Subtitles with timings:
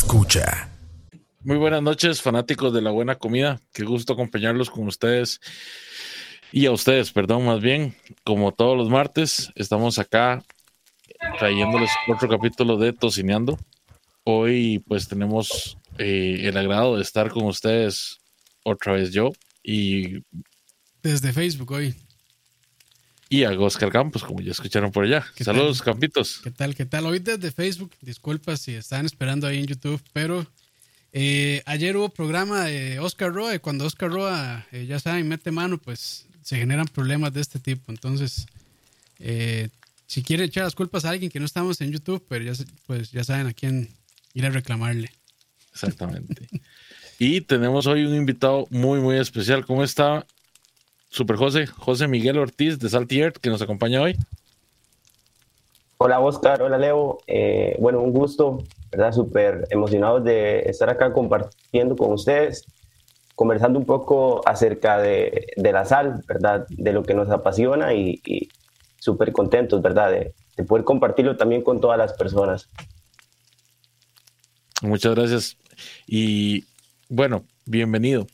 [0.00, 0.70] escucha.
[1.44, 3.60] Muy buenas noches, fanáticos de la buena comida.
[3.74, 5.40] Qué gusto acompañarlos con ustedes
[6.52, 7.94] y a ustedes, perdón, más bien.
[8.24, 10.42] Como todos los martes, estamos acá
[11.38, 13.58] trayéndoles otro capítulo de Tocineando.
[14.24, 18.20] Hoy, pues, tenemos eh, el agrado de estar con ustedes
[18.64, 19.32] otra vez yo
[19.62, 20.24] y.
[21.02, 21.94] Desde Facebook hoy.
[23.32, 25.24] Y a Oscar Campos, como ya escucharon por allá.
[25.40, 26.40] Saludos, Campitos.
[26.42, 26.74] ¿Qué tal?
[26.74, 27.06] ¿Qué tal?
[27.06, 27.92] Hoy desde Facebook.
[28.00, 30.44] Disculpas si están esperando ahí en YouTube, pero
[31.12, 35.52] eh, ayer hubo programa de Oscar Roa y cuando Oscar Roa, eh, ya saben, mete
[35.52, 37.92] mano, pues se generan problemas de este tipo.
[37.92, 38.46] Entonces,
[39.20, 39.68] eh,
[40.08, 43.12] si quieren echar las culpas a alguien que no estamos en YouTube, pero ya, pues
[43.12, 43.90] ya saben a quién
[44.34, 45.08] ir a reclamarle.
[45.72, 46.48] Exactamente.
[47.20, 49.64] y tenemos hoy un invitado muy, muy especial.
[49.64, 50.26] ¿Cómo está
[51.10, 54.16] Super José, José Miguel Ortiz de Saltier, que nos acompaña hoy.
[55.98, 57.18] Hola Oscar, hola Leo.
[57.26, 59.12] Eh, bueno, un gusto, ¿verdad?
[59.12, 62.64] Súper emocionados de estar acá compartiendo con ustedes,
[63.34, 66.64] conversando un poco acerca de, la sal, ¿verdad?
[66.68, 68.48] De lo que nos apasiona y,
[69.00, 70.12] súper contentos, ¿verdad?
[70.12, 72.70] De, de poder compartirlo también con todas las personas.
[74.80, 75.56] Muchas gracias.
[76.06, 76.66] Y
[77.08, 78.28] bueno, bienvenido.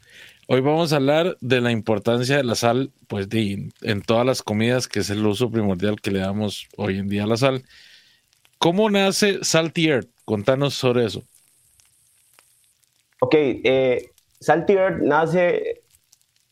[0.48, 4.86] Hoy vamos a hablar de la importancia de la sal, pues en todas las comidas,
[4.86, 7.64] que es el uso primordial que le damos hoy en día a la sal.
[8.58, 10.08] ¿Cómo nace Salty Earth?
[10.24, 11.24] Contanos sobre eso.
[13.18, 15.82] Ok, eh, Salty Earth nace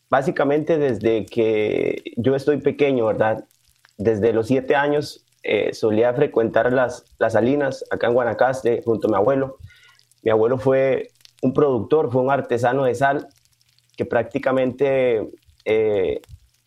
[0.09, 3.45] básicamente desde que yo estoy pequeño, ¿verdad?
[3.97, 9.11] Desde los siete años eh, solía frecuentar las, las salinas acá en Guanacaste junto a
[9.11, 9.57] mi abuelo.
[10.21, 13.29] Mi abuelo fue un productor, fue un artesano de sal
[13.95, 15.29] que prácticamente
[15.65, 16.21] eh,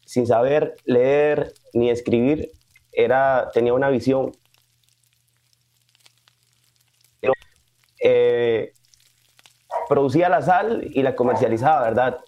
[0.09, 2.51] sin saber leer ni escribir,
[2.93, 4.33] era, tenía una visión.
[8.01, 8.73] Eh,
[9.89, 12.21] producía la sal y la comercializaba, ¿verdad?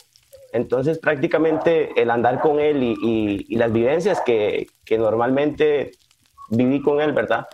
[0.52, 4.66] Entonces prácticamente el andar con él y, las vivencias que,
[4.98, 5.92] normalmente
[6.50, 7.46] viví con él, ¿verdad?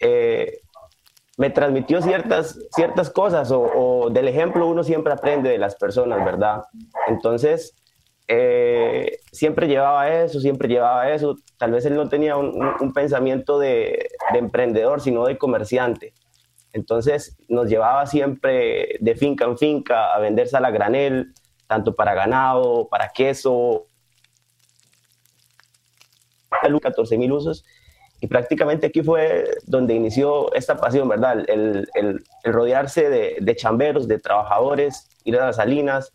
[0.00, 0.60] Eh,
[1.36, 6.62] me transmitió ciertas, ciertas cosas o, del ejemplo uno siempre aprende de las personas, ¿verdad?
[7.08, 7.74] Entonces,
[8.26, 11.36] eh, siempre llevaba eso, siempre llevaba eso.
[11.58, 16.14] Tal vez él no tenía un, pensamiento de, emprendedor, sino de comerciante.
[16.72, 21.34] Entonces, nos llevaba siempre de finca en finca a vender sal a granel,
[21.66, 23.86] tanto para ganado, para queso,
[26.80, 27.64] 14 mil usos
[28.20, 31.44] y prácticamente aquí fue donde inició esta pasión, ¿verdad?
[31.48, 36.12] El, el, rodearse de, chamberos, de trabajadores, ir a las salinas,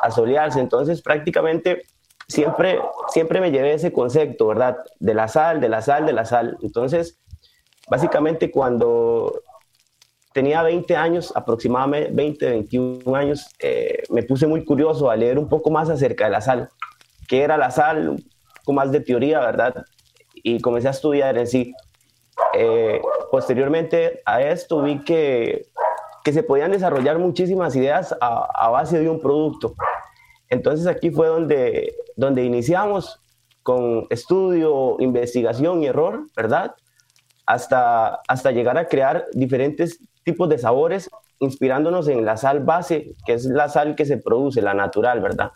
[0.00, 0.60] a solearse.
[0.60, 1.82] Entonces, prácticamente
[2.26, 4.78] siempre, siempre me llevé ese concepto, ¿verdad?
[4.98, 6.56] De la sal, de la sal, de la sal.
[6.62, 7.20] Entonces,
[7.88, 9.42] básicamente cuando
[10.32, 15.48] tenía 20 años, aproximadamente 20, 21 años, eh, me puse muy curioso a leer un
[15.48, 16.70] poco más acerca de la sal.
[17.28, 18.08] ¿Qué era la sal?
[18.08, 18.24] Un
[18.56, 19.84] poco más de teoría, ¿verdad?
[20.34, 21.74] Y comencé a estudiar en sí.
[22.54, 23.00] Eh,
[23.30, 25.66] posteriormente a esto vi que,
[26.24, 29.74] que se podían desarrollar muchísimas ideas a, a, base de un producto.
[30.48, 33.20] Entonces aquí fue donde, donde iniciamos
[33.62, 36.74] con estudio, investigación y error, ¿verdad?
[37.46, 41.08] Hasta, hasta llegar a crear diferentes tipos de sabores
[41.40, 45.50] inspirándonos en la sal base, que es la sal que se produce, la natural, ¿verdad?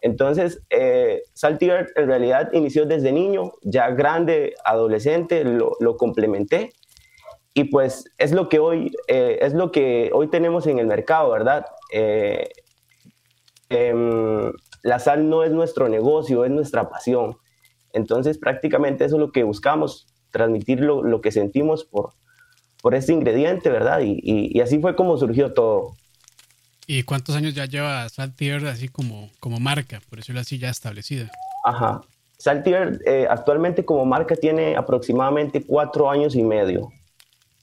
[0.00, 6.70] Entonces, eh, en realidad inició desde niño, ya grande, adolescente, lo, complementé
[7.54, 11.30] y pues es lo que hoy eh, es lo que hoy tenemos en el mercado,
[11.30, 11.66] ¿verdad?
[11.92, 12.48] Eh,
[13.70, 14.52] em,
[14.82, 17.38] la sal no es nuestro negocio, es nuestra pasión.
[17.92, 22.12] Entonces, prácticamente eso es lo que buscamos, transmitir lo, que sentimos por,
[22.82, 24.00] por este ingrediente, ¿verdad?
[24.02, 25.94] y así fue como surgió todo.
[26.86, 31.30] ¿Y cuántos años ya lleva Saltier así como, como marca, por decirlo así, ya establecida?
[31.64, 32.02] Ajá.
[32.38, 36.92] Saltier eh, actualmente como marca tiene aproximadamente cuatro años y medio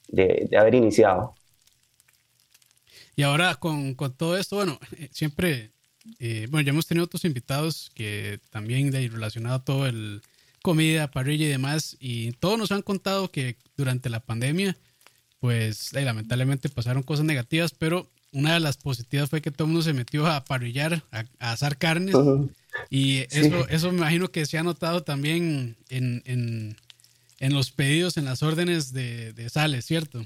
[0.10, 1.36] de, haber iniciado.
[3.16, 5.72] Y ahora con, todo esto, bueno, eh, siempre,
[6.20, 10.22] eh, bueno, ya hemos tenido otros invitados que también de relacionado a todo el
[10.64, 14.78] comida, parrilla y demás, y todos nos han contado que durante la pandemia,
[15.40, 19.84] pues lamentablemente pasaron cosas negativas, pero una de las positivas fue que todo el mundo
[19.84, 22.16] se metió a parrillar, a, asar carnes.
[22.90, 26.76] Y eso, eso me imagino que se ha notado también en,
[27.40, 30.22] los pedidos, en las órdenes de, sales, ¿cierto?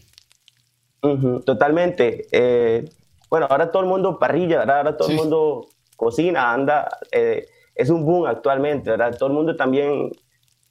[1.45, 2.27] Totalmente.
[2.31, 2.89] Eh,
[3.29, 6.89] bueno, ahora todo el mundo parrilla, ahora todo el mundo cocina, anda.
[7.11, 9.15] Eh, es un boom actualmente, ¿verdad?
[9.17, 10.11] Todo el mundo también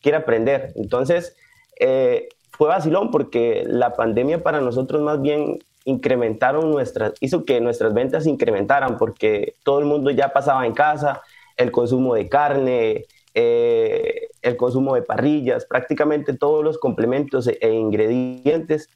[0.00, 0.72] quiere aprender.
[0.76, 1.36] Entonces,
[1.78, 7.94] eh, fue vacilón porque la pandemia para nosotros más bien incrementaron nuestras, hizo que nuestras
[7.94, 11.22] ventas incrementaran porque todo el mundo ya pasaba en casa,
[11.56, 17.72] el consumo de carne, eh, el consumo de parrillas, prácticamente todos los complementos e, e
[17.72, 18.90] ingredientes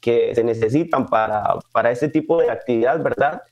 [0.00, 3.42] que se necesitan para, para este tipo de actividad, ¿verdad?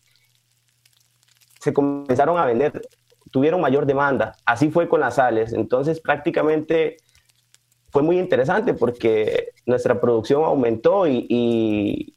[1.61, 2.83] Se comenzaron a vender,
[3.31, 4.37] tuvieron mayor demanda.
[4.45, 5.53] Así fue con las sales.
[5.53, 6.99] Entonces prácticamente
[7.91, 12.17] fue muy interesante porque nuestra producción aumentó y,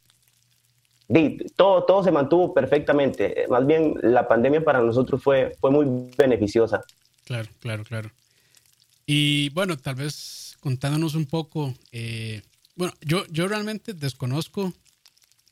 [1.55, 3.45] todo, todo se mantuvo perfectamente.
[3.49, 6.83] Más bien, la pandemia para nosotros fue, fue muy beneficiosa.
[7.25, 8.11] Claro, claro, claro.
[9.05, 12.41] Y bueno, tal vez contándonos un poco, eh,
[12.75, 14.73] bueno, yo, yo realmente desconozco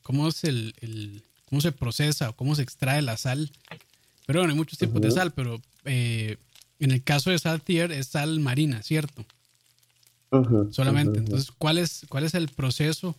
[0.02, 3.50] cómo es el, cómo se procesa o cómo se extrae la sal.
[4.26, 6.36] Pero bueno, hay muchos tipos de sal, pero eh,
[6.80, 9.24] en el caso de Saltier es sal marina, ¿cierto?
[10.70, 11.18] solamente.
[11.18, 13.14] Entonces, ¿cuál es, ¿cuál es el proceso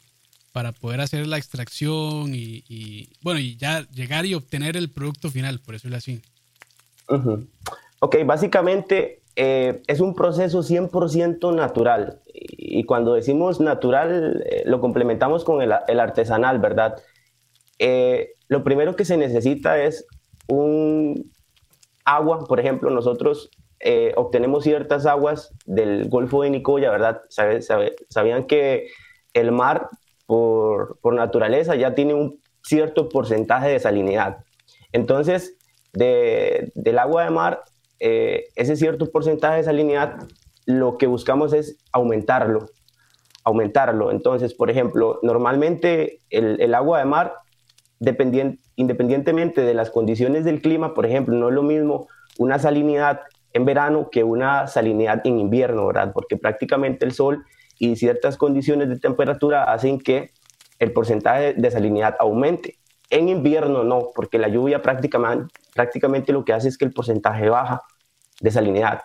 [0.57, 5.59] para poder hacer la extracción y, bueno, y ya llegar y obtener el producto final,
[5.59, 6.19] por decirlo así?
[7.99, 12.21] Ok, básicamente eh, es un proceso 100% natural.
[12.33, 16.95] Y, cuando decimos natural, eh, lo complementamos con el, artesanal, ¿verdad?
[17.77, 20.07] Eh, lo primero que se necesita es
[20.47, 21.31] un
[22.03, 23.51] agua, por ejemplo, nosotros
[24.15, 27.21] obtenemos ciertas aguas del Golfo de Nicoya, ¿verdad?
[27.29, 28.87] sabían que
[29.33, 29.89] el mar,
[30.27, 34.37] por, naturaleza, ya tiene un cierto porcentaje de salinidad.
[34.91, 35.57] Entonces,
[35.93, 37.63] del agua de mar,
[37.99, 40.19] eh, ese cierto porcentaje de salinidad,
[40.65, 42.67] lo que buscamos es aumentarlo,
[43.43, 44.11] aumentarlo.
[44.11, 47.33] Entonces, por ejemplo, normalmente el, agua de mar,
[48.75, 52.07] independientemente de las condiciones del clima, por ejemplo, no es lo mismo
[52.37, 53.21] una salinidad
[53.53, 56.11] en verano que una salinidad en invierno, ¿verdad?
[56.13, 57.45] Porque prácticamente el sol
[57.79, 60.31] y ciertas condiciones de temperatura hacen que
[60.79, 62.77] el porcentaje de salinidad aumente.
[63.09, 67.81] En invierno no, porque la lluvia prácticamente, lo que hace es que el porcentaje baja
[68.41, 69.01] de salinidad.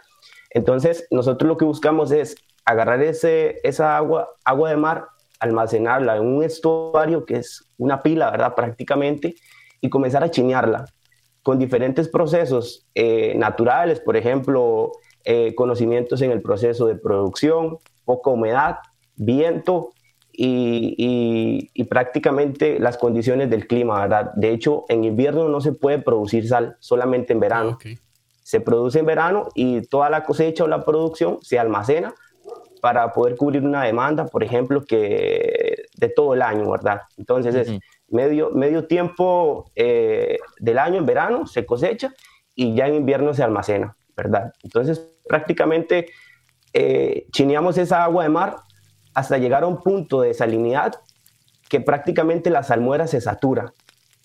[0.51, 5.07] Entonces, nosotros lo que buscamos es agarrar ese, esa agua, agua de mar,
[5.41, 8.55] almacenarla en un estuario que es una pila, ¿verdad?
[8.55, 9.35] Prácticamente,
[9.81, 10.85] y comenzar a chinearla
[11.43, 14.93] con diferentes procesos eh, naturales, por ejemplo,
[15.25, 18.79] eh, conocimientos en el proceso de producción, poca humedad,
[19.17, 19.91] viento
[20.33, 24.33] y, prácticamente las condiciones del clima, ¿verdad?
[24.35, 27.79] De hecho, en invierno no se puede producir sal, solamente en verano.
[28.43, 32.15] Se produce en verano y toda la cosecha o la producción se almacena
[32.81, 37.03] para poder cubrir una demanda, por ejemplo, que de todo el año, ¿verdad?
[37.17, 37.79] Entonces es
[38.09, 42.13] medio, medio tiempo eh, del año en verano se cosecha
[42.55, 44.53] y ya en invierno se almacena, ¿verdad?
[44.63, 46.07] Entonces prácticamente
[46.73, 48.57] eh, chineamos esa agua de mar
[49.15, 50.95] hasta llegar a un punto de salinidad
[51.69, 53.73] que prácticamente la salmuera se satura.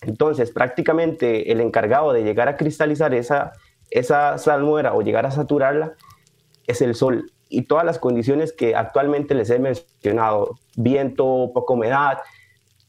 [0.00, 3.52] Entonces prácticamente el encargado de llegar a cristalizar esa,
[3.90, 5.94] esa salmuera o llegar a saturarla
[6.66, 12.18] es el sol y todas las condiciones que actualmente les he mencionado, viento, poca humedad,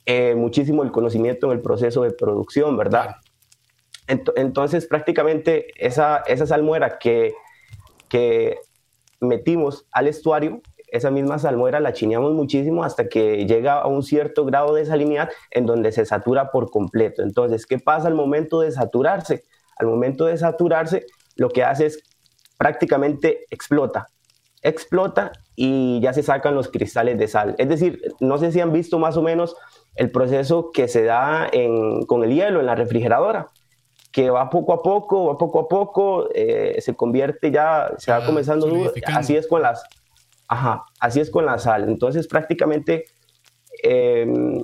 [0.06, 3.16] eh, muchísimo el conocimiento en el proceso de producción, ¿verdad?
[4.36, 7.36] entonces, prácticamente esa, esa salmuera que,
[8.10, 8.58] que
[9.22, 10.62] metimos al estuario,
[10.92, 15.30] esa misma salmuera la chineamos muchísimo hasta que llega a un cierto grado de salinidad
[15.52, 17.22] en donde se satura por completo.
[17.22, 19.44] Entonces, ¿qué pasa al momento de saturarse?
[19.78, 22.04] Al momento de saturarse, lo que hace es
[22.58, 24.08] prácticamente explota.
[24.62, 27.56] Explota y ya se sacan los cristales de sal.
[27.58, 29.56] Es decir, no sé si han visto más o menos
[29.96, 31.50] el proceso que se da
[32.08, 33.48] con el hielo en la refrigeradora,
[34.12, 38.18] que va poco a poco, va poco a poco, eh, se convierte ya, se va
[38.18, 38.92] ah, comenzando duro.
[39.06, 39.84] Así es con las,
[40.48, 41.88] ajá, así es con la sal.
[41.88, 43.06] Entonces prácticamente
[43.84, 44.64] em,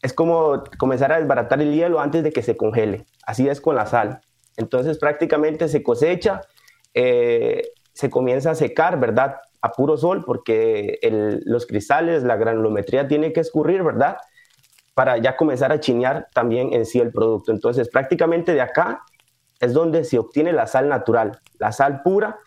[0.00, 3.06] es como comenzar a desbaratar el hielo antes de que se congele.
[3.26, 4.20] Así es con la sal.
[4.56, 6.42] Entonces prácticamente se cosecha,
[6.94, 9.36] eh, se comienza a secar, ¿verdad?
[9.60, 10.98] A puro sol, porque
[11.44, 14.18] los cristales, la granulometría tiene que escurrir, ¿verdad?
[14.94, 17.52] Para ya comenzar a chinear también en sí el producto.
[17.52, 19.02] Entonces, prácticamente de acá
[19.60, 22.38] es donde se obtiene la sal natural, la sal pura,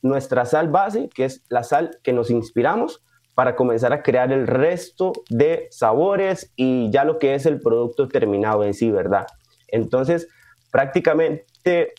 [0.00, 3.02] nuestra sal base, que es la sal que nos inspiramos
[3.34, 8.08] para comenzar a crear el resto de sabores y ya lo que es el producto
[8.08, 9.26] terminado en sí, ¿verdad?
[9.68, 10.28] Entonces,
[10.70, 11.94] prácticamente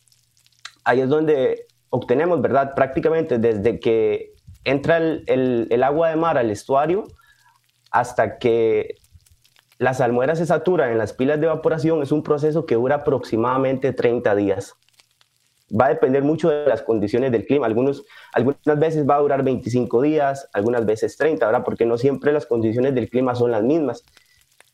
[0.83, 2.73] ahí es donde obtenemos, ¿verdad?
[2.75, 4.33] Prácticamente desde que
[4.63, 7.03] entra el, el agua de mar al estuario
[7.91, 8.95] hasta que
[9.83, 13.91] la salmuera se satura en las pilas de evaporación, es un proceso que dura aproximadamente
[13.91, 14.75] 30 días.
[15.77, 17.65] Va a depender mucho de las condiciones del clima.
[17.65, 21.63] Algunos, algunas veces va a durar 25 días, algunas veces 30, ¿verdad?
[21.65, 24.05] Porque no siempre las condiciones del clima son las mismas.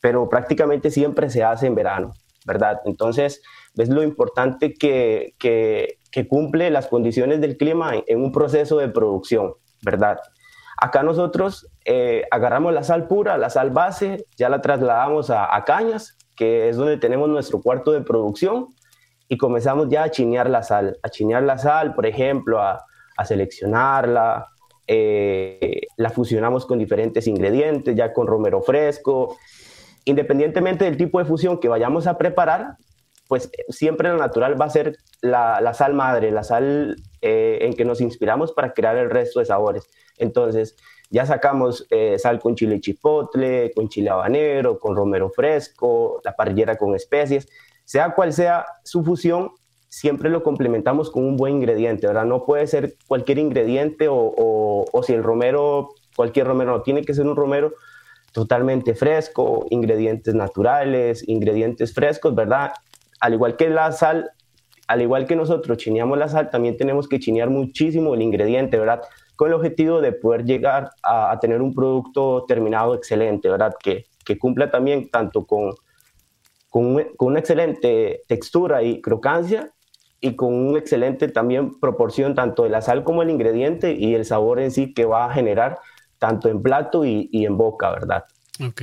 [0.00, 2.14] pero prácticamente siempre se hace en verano,
[2.46, 2.80] ¿verdad?
[2.84, 3.42] Entonces,
[3.74, 9.54] ves lo importante que, que, cumple las condiciones del clima en, un proceso de producción,
[9.82, 10.20] ¿verdad?
[10.80, 16.16] Acá nosotros eh, agarramos la sal pura, la sal base, ya la trasladamos a, cañas,
[16.36, 18.68] que es donde tenemos nuestro cuarto de producción,
[19.28, 22.84] y comenzamos ya a chinear la sal, a chinear la sal, por ejemplo, a,
[23.16, 24.48] a seleccionarla,
[24.92, 29.36] eh, la fusionamos con diferentes ingredientes, ya con romero fresco.
[30.04, 32.76] Independientemente del tipo de fusión que vayamos a preparar,
[33.28, 37.84] pues siempre lo natural va a ser la, sal madre, la sal eh, en que
[37.84, 39.88] nos inspiramos para crear el resto de sabores.
[40.20, 40.76] Entonces,
[41.10, 46.76] ya sacamos eh, sal con chile chipotle, con chile habanero, con romero fresco, la parrillera
[46.76, 47.48] con especies.
[47.84, 49.50] Sea cual sea su fusión,
[49.88, 52.24] siempre lo complementamos con un buen ingrediente, ¿verdad?
[52.24, 57.14] No puede ser cualquier ingrediente o, o si el romero, cualquier romero, no, tiene que
[57.14, 57.72] ser un romero
[58.32, 62.72] totalmente fresco, ingredientes naturales, ingredientes frescos, ¿verdad?
[63.20, 64.30] al igual que la sal,
[64.88, 69.02] al igual que nosotros chineamos la sal, también tenemos que chinear muchísimo el ingrediente, ¿verdad?
[69.40, 73.72] Con el objetivo de poder llegar a, tener un producto terminado excelente, ¿verdad?
[73.82, 75.72] Que, que cumpla también tanto con,
[76.68, 79.72] con, una excelente textura y crocancia
[80.20, 84.26] y con una excelente también proporción tanto de la sal como el ingrediente y el
[84.26, 85.78] sabor en sí que va a generar
[86.18, 88.24] tanto en plato y, y en boca, ¿verdad?
[88.62, 88.82] Ok.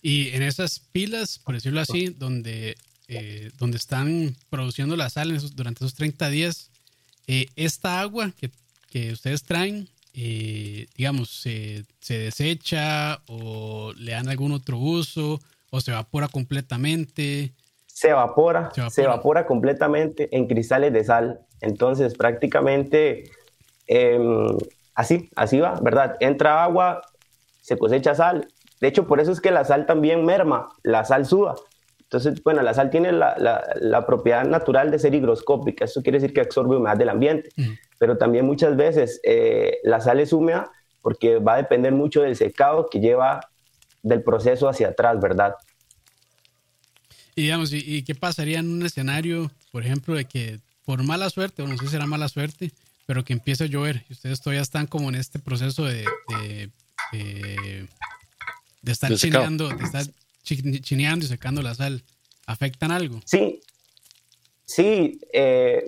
[0.00, 2.76] Y en esas pilas, por decirlo así, donde
[3.10, 6.70] eh, donde están produciendo la sal durante esos 30 días,
[7.26, 8.50] eh, esta agua que,
[8.88, 9.88] que ustedes traen,
[10.20, 15.38] eh, digamos, se, se, desecha o le dan algún otro uso
[15.70, 17.54] o se evapora completamente.
[17.86, 21.40] Se evapora, se evapora, completamente en cristales de sal.
[21.60, 23.30] Entonces, prácticamente
[23.86, 24.56] em,
[24.96, 26.16] así, así va, ¿verdad?
[26.18, 27.02] Entra agua,
[27.60, 28.48] se cosecha sal.
[28.80, 31.54] De hecho, por eso es que la sal también merma, la sal suba
[32.08, 33.36] entonces, bueno, la sal tiene la,
[33.76, 37.50] la, propiedad natural de ser higroscópica, eso quiere decir que absorbe humedad del ambiente,
[37.98, 40.70] pero también muchas veces eh, la sal es húmeda
[41.02, 43.40] porque va a depender mucho del secado que lleva
[44.02, 45.54] del proceso hacia atrás, ¿verdad?
[47.34, 51.62] Y digamos, ¿y, qué pasaría en un escenario, por ejemplo, de que por mala suerte,
[51.62, 52.72] o no sé si será mala suerte,
[53.06, 56.70] pero que empiece a llover y ustedes todavía están como en este proceso de, de,
[58.82, 60.04] de, estar chineando, de estar
[60.42, 62.02] chineando y secando la sal,
[62.46, 63.20] ¿afectan algo?
[63.24, 63.60] Sí,
[64.64, 65.20] sí.
[65.32, 65.86] Eh,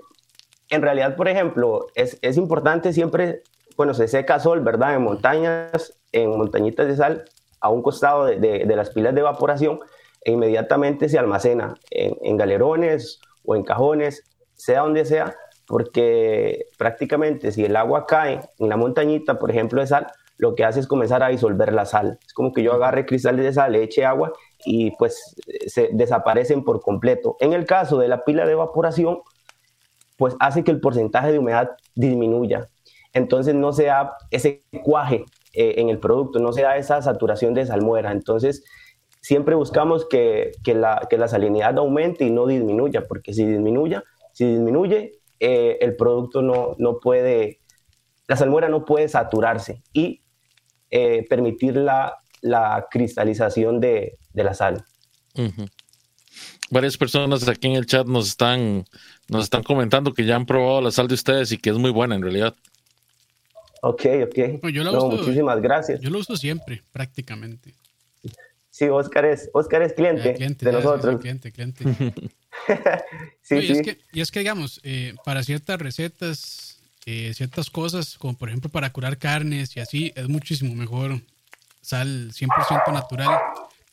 [0.71, 3.43] en realidad, por ejemplo, es, es, importante siempre,
[3.77, 4.95] bueno, se seca sol, ¿verdad?
[4.95, 7.25] En montañas, en montañitas de sal,
[7.61, 9.81] a un costado de, de, las pilas de evaporación,
[10.23, 14.25] e inmediatamente se almacena en, en galerones o en cajones,
[14.55, 15.35] sea donde sea,
[15.67, 20.07] porque prácticamente si el agua cae en la montañita, por ejemplo, de sal,
[20.41, 22.19] lo que hace es comenzar a disolver la sal.
[22.27, 24.33] Es como que yo agarre cristales de sal, le eche agua
[24.65, 25.37] y pues
[25.67, 27.37] se desaparecen por completo.
[27.41, 29.21] En el caso de la pila de evaporación,
[30.21, 32.69] pues hace que el porcentaje de humedad disminuya.
[33.15, 35.25] Entonces no se da ese cuaje
[35.55, 38.13] eh, en el producto, no se da esa saturación de salmuera.
[38.13, 38.63] Entonces
[39.23, 44.03] siempre buscamos que, que, la, que la, salinidad aumente y no disminuya, porque si disminuye,
[44.35, 47.61] si disminuye eh, el producto no, no puede,
[48.29, 50.21] la salmuera no puede saturarse y
[50.91, 52.19] eh, permitir la,
[52.91, 54.85] cristalización de, de la sal.
[56.71, 58.85] Varias personas aquí en el chat nos están,
[59.29, 61.91] nos están comentando que ya han probado la sal de ustedes y que es muy
[61.91, 62.55] buena en realidad.
[63.83, 64.63] Ok, ok.
[64.63, 66.01] muchísimas gracias.
[66.01, 67.75] Yo lo uso siempre, prácticamente.
[68.71, 71.21] Sí, Oscar es, Oscar es cliente, de nosotros.
[71.21, 71.85] cliente, cliente.
[73.43, 78.17] sí, y, Es que, y, es que, digamos, eh, para ciertas recetas, eh, ciertas cosas,
[78.17, 81.21] como por ejemplo para curar carnes y así, es muchísimo mejor
[81.81, 83.41] sal 100% natural,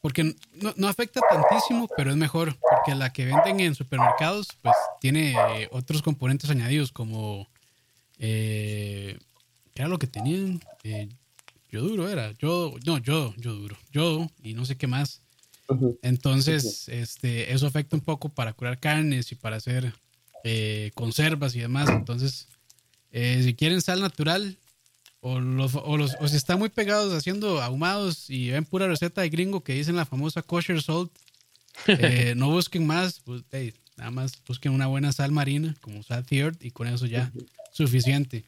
[0.01, 0.35] porque
[0.75, 5.69] no, afecta tantísimo, pero es mejor, porque la que venden en supermercados, pues tiene eh,
[5.71, 7.47] otros componentes añadidos como,
[8.19, 9.17] eh,
[9.73, 10.61] ¿qué era lo que tenían?
[10.83, 11.09] Eh,
[11.71, 15.21] duro era, yo, no, yo, yo duro, yo y no sé qué más.
[16.01, 19.93] Entonces, este, eso afecta un poco para curar carnes y para hacer
[20.43, 21.89] eh, conservas y demás.
[21.89, 22.47] Entonces,
[23.11, 24.57] si quieren sal natural,
[25.27, 29.21] o, los, o, los, o si están muy pegados haciendo ahumados y ven pura receta
[29.21, 31.11] de gringo que dicen la famosa kosher salt,
[31.87, 33.43] eh, no busquen más, pues,
[33.97, 37.31] nada más busquen una buena sal marina como sal earth y con eso ya
[37.71, 38.45] suficiente.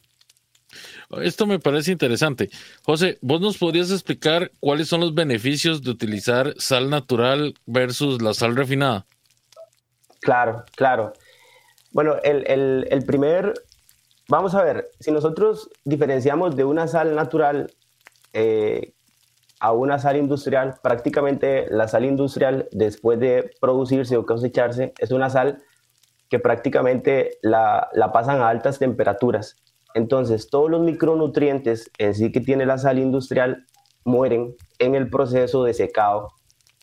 [1.22, 2.48] Esto me parece interesante.
[2.82, 8.32] José, ¿vos nos podrías explicar cuáles son los beneficios de utilizar sal natural versus la
[8.32, 9.04] sal refinada?
[10.20, 11.12] Claro, claro.
[11.92, 13.52] Bueno, el, el, el primer
[14.30, 17.72] Vamos a ver, si nosotros diferenciamos de una sal natural,
[18.32, 18.94] eh,
[19.58, 25.30] a una sal industrial, prácticamente la sal industrial, después de producirse o cosecharse, es una
[25.30, 25.64] sal
[26.28, 29.56] que prácticamente la, la pasan a altas temperaturas.
[29.94, 33.66] Entonces, todos los micronutrientes en sí que tiene la sal industrial
[34.04, 36.28] mueren en el proceso de secado,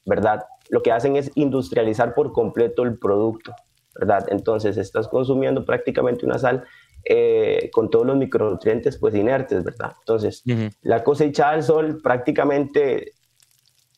[0.06, 0.44] ¿verdad?
[0.70, 3.54] Lo que hacen es industrializar por completo el producto,
[3.96, 4.26] ¿verdad?
[4.32, 6.66] Entonces, estás consumiendo prácticamente una sal
[7.06, 9.94] eh, con todos los micronutrientes pues inertes, ¿verdad?
[10.00, 10.44] Entonces,
[10.82, 13.14] la cosecha del sol prácticamente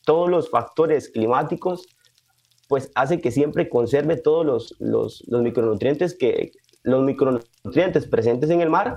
[0.04, 1.86] todos los factores climáticos
[2.68, 6.52] pues hace que siempre conserve todos los, los, los micronutrientes que
[6.82, 8.96] los micronutrientes presentes en el mar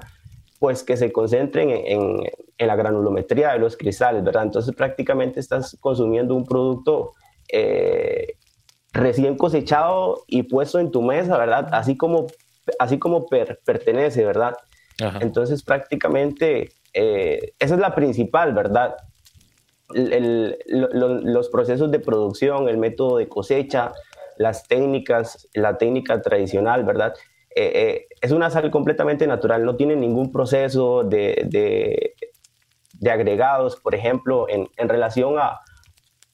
[0.60, 2.19] pues que se concentren en,
[2.57, 4.43] en, la granulometría de los cristales, ¿verdad?
[4.43, 7.12] Entonces prácticamente estás consumiendo un producto
[7.51, 8.38] eh,
[8.93, 11.67] recién cosechado y puesto en tu mesa, ¿verdad?
[11.72, 12.27] Así como
[12.79, 14.55] así como pertenece, ¿verdad?
[15.22, 18.96] Entonces prácticamente eh, esa es la principal, ¿verdad?
[19.96, 23.91] los procesos de producción, el método de cosecha,
[24.38, 27.13] las técnicas, la técnica tradicional, ¿verdad?
[27.55, 31.46] Eh, eh, es una sal completamente natural, no tiene ningún proceso de,
[33.00, 35.60] de, agregados, por ejemplo, en, en relación a,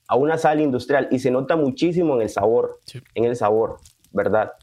[0.08, 2.80] a, una sal industrial y se nota muchísimo en el sabor,
[3.16, 3.80] en el sabor,
[4.14, 4.54] ¿verdad?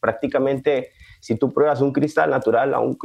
[0.00, 0.90] Prácticamente
[1.26, 2.96] si tú pruebas un cristal natural a un,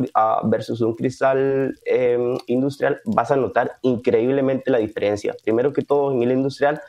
[0.43, 5.35] versus un cristal em, industrial, vas a notar increíblemente la diferencia.
[5.43, 6.79] Primero que todo, en el industrial,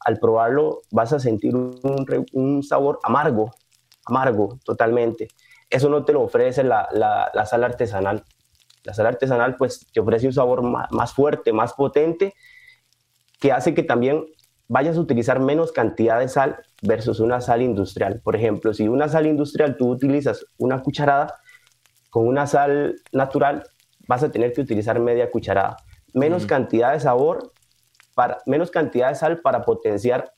[0.00, 3.54] al probarlo, vas a sentir un, sabor amargo,
[4.04, 5.28] amargo totalmente.
[5.70, 8.22] Eso no te lo ofrece la, la, sal artesanal.
[8.82, 12.34] La sal artesanal, pues, te ofrece un sabor más fuerte, más potente,
[13.40, 14.26] que hace que también
[14.68, 18.20] vayas a utilizar menos cantidad de sal versus una sal industrial.
[18.22, 21.34] Por ejemplo, si una sal industrial tú utilizas una cucharada,
[22.10, 23.64] con una sal natural
[24.06, 25.76] vas a tener que utilizar media cucharada.
[26.12, 27.52] Menos cantidad de sabor,
[28.14, 30.32] para, menos cantidad de sal para potenciar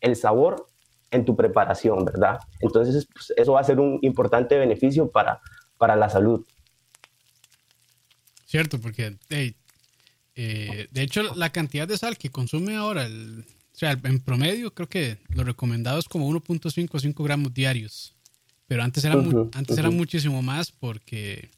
[0.00, 0.66] el sabor
[1.10, 2.38] en tu preparación, ¿verdad?
[2.60, 5.40] Entonces pues, eso va a ser un importante beneficio para,
[5.76, 6.44] para la salud.
[8.46, 9.18] Cierto, porque
[10.34, 14.74] eh, de hecho la cantidad de sal que consume ahora el, o sea, en promedio
[14.74, 18.14] creo que lo recomendado es como 1.5 a 5 gramos diarios.
[18.66, 19.14] Pero antes era,
[19.52, 21.50] antes era muchísimo más porque,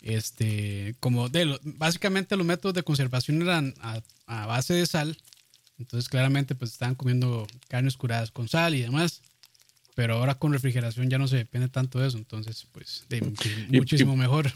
[0.00, 4.00] este, como de básicamente los métodos de conservación eran a,
[4.46, 5.18] base de sal.
[5.78, 9.20] Entonces claramente pues estaban comiendo carnes curadas con sal y demás.
[9.94, 12.18] Pero ahora con refrigeración ya no se depende tanto de eso.
[12.18, 13.20] Entonces pues de,
[13.68, 14.52] muchísimo mejor.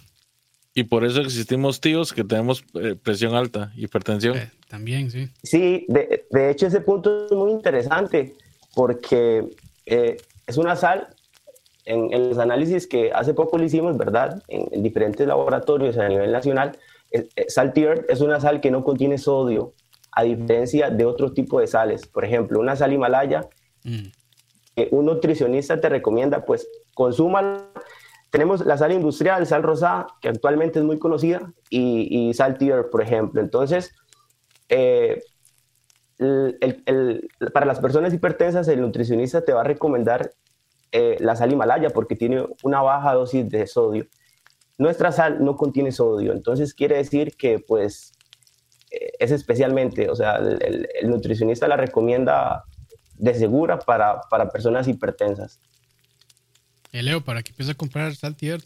[0.78, 4.36] Y por eso existimos tíos que tenemos eh, presión alta, hipertensión.
[4.36, 5.30] Eh, también, sí.
[5.42, 8.34] Sí, de, de, hecho ese punto es muy interesante
[8.74, 9.48] porque
[9.86, 11.08] eh, es una sal,
[11.86, 14.42] en, los análisis que hace poco le hicimos, ¿verdad?
[14.48, 16.76] En, diferentes laboratorios a nivel nacional,
[17.48, 19.72] Saltier es una sal que no contiene sodio,
[20.12, 22.06] a diferencia de otro tipo de sales.
[22.06, 23.48] Por ejemplo, una sal Himalaya,
[23.82, 24.08] mm.
[24.90, 27.64] un nutricionista te recomienda, pues, consúmala
[28.30, 33.02] tenemos la sal industrial, sal rosada, que actualmente es muy conocida, y, sal tier, por
[33.02, 33.40] ejemplo.
[33.40, 33.94] Entonces,
[34.68, 35.20] eh,
[37.52, 40.32] para las personas hipertensas, el nutricionista te va a recomendar
[40.92, 44.06] eh, la sal Himalaya porque tiene una baja dosis de sodio.
[44.78, 48.12] Nuestra sal no contiene sodio, entonces quiere decir que pues
[48.90, 52.64] eh, es especialmente, o sea, el, nutricionista la recomienda
[53.14, 55.60] de segura para, para personas hipertensas.
[56.92, 58.62] Eh, Leo, para que empiece a comprar Saltier.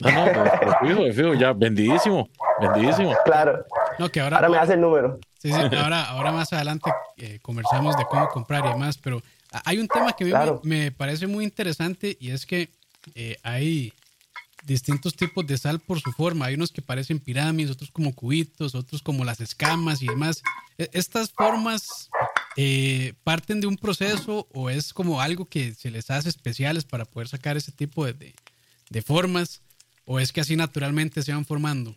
[0.00, 2.28] No, no, pero, fijo, fijo, ya, vendidísimo,
[2.60, 3.14] vendidísimo.
[3.24, 3.64] Claro.
[3.98, 5.18] No, que ahora, ahora me hace el número.
[5.38, 9.22] Sí, sí, ahora, ahora más adelante eh, conversamos de cómo comprar y demás, pero
[9.64, 12.68] hay un tema que me, me, parece muy interesante y es que
[13.14, 13.92] eh, hay
[14.64, 16.46] distintos tipos de sal por su forma.
[16.46, 20.42] Hay unos que parecen pirámides, otros como cubitos, otros como las escamas y demás.
[20.76, 22.10] E, estas formas
[22.60, 27.04] eh, parten de un proceso o es como algo que se les hace especiales para
[27.04, 28.34] poder sacar ese tipo de,
[28.90, 29.62] de, formas
[30.04, 31.94] o es que así naturalmente se van formando.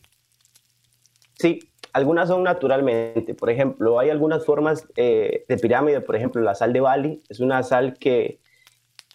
[1.40, 3.34] Sí, algunas son naturalmente.
[3.34, 7.40] Por ejemplo, hay algunas formas eh, de pirámide, por ejemplo, la sal de Bali es
[7.40, 8.40] una sal que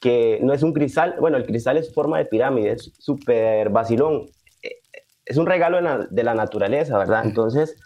[0.01, 4.27] que no es un cristal, bueno, el cristal es forma de pirámide, es súper vacilón,
[4.63, 4.81] eh,
[5.25, 5.79] es un regalo
[6.11, 7.25] de la, naturaleza, ¿verdad?
[7.25, 7.77] Entonces,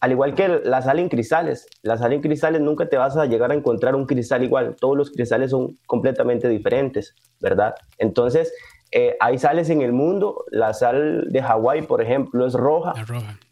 [0.00, 3.26] al igual que la sal en cristales, la sal en cristales nunca te vas a
[3.26, 7.74] llegar a encontrar un cristal igual, todos los cristales son completamente diferentes, ¿verdad?
[7.98, 8.52] Entonces,
[8.90, 12.94] eh, hay sales en el mundo, la sal de Hawái, por ejemplo, es roja,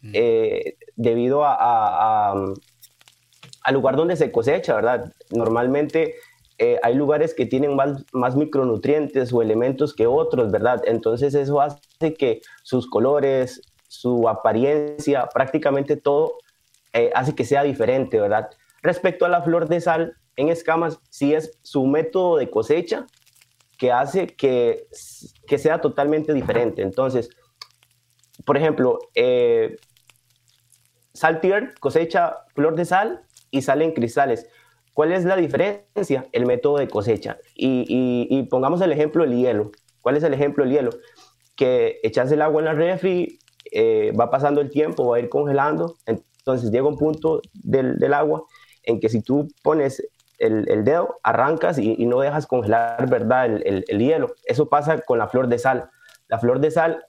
[0.03, 0.11] mm.
[0.15, 5.13] eh, debido a, al lugar donde se cosecha, ¿verdad?
[5.31, 6.15] Normalmente
[6.59, 10.81] eh, hay lugares que tienen más, micronutrientes o elementos que otros, ¿verdad?
[10.87, 16.39] Entonces eso hace que sus colores, su apariencia, prácticamente todo
[16.93, 18.51] eh, hace que sea diferente, ¿verdad?
[18.83, 23.07] Respecto a la flor de sal en escamas, sí es su método de cosecha
[23.79, 24.87] que hace que,
[25.47, 26.83] que sea totalmente diferente.
[26.83, 27.31] Entonces,
[28.45, 29.77] por ejemplo, eh,
[31.13, 34.47] Saltier cosecha flor de sal y salen cristales.
[34.93, 36.27] ¿Cuál es la diferencia?
[36.33, 37.39] El método de cosecha.
[37.55, 39.73] Y, pongamos el ejemplo del hielo.
[40.01, 40.91] ¿Cuál es el ejemplo del hielo?
[41.55, 43.39] Que echas el agua en la refri,
[43.73, 45.97] eh, va pasando el tiempo, va a ir congelando.
[46.07, 48.45] Entonces llega un punto del, agua
[48.83, 50.07] en que si tú pones
[50.39, 53.47] el, dedo, arrancas y, no dejas congelar, ¿verdad?
[53.47, 54.35] El, el, hielo.
[54.45, 55.91] Eso pasa con la flor de sal.
[56.29, 57.05] La flor de sal,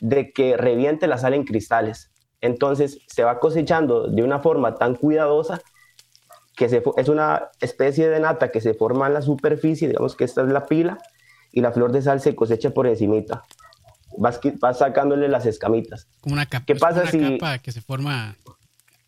[0.00, 2.10] de que reviente la sal en cristales.
[2.40, 5.60] Entonces se va cosechando de una forma tan cuidadosa
[6.56, 6.66] que
[6.96, 10.48] es una especie de nata que se forma en la superficie, digamos que esta es
[10.48, 10.98] la pila,
[11.50, 13.44] y la flor de sal se cosecha por encimita.
[14.18, 16.08] Vas, vas sacándole las escamitas.
[16.20, 17.38] Como una capa, ¿Qué pasa si...
[17.38, 18.36] capa que se forma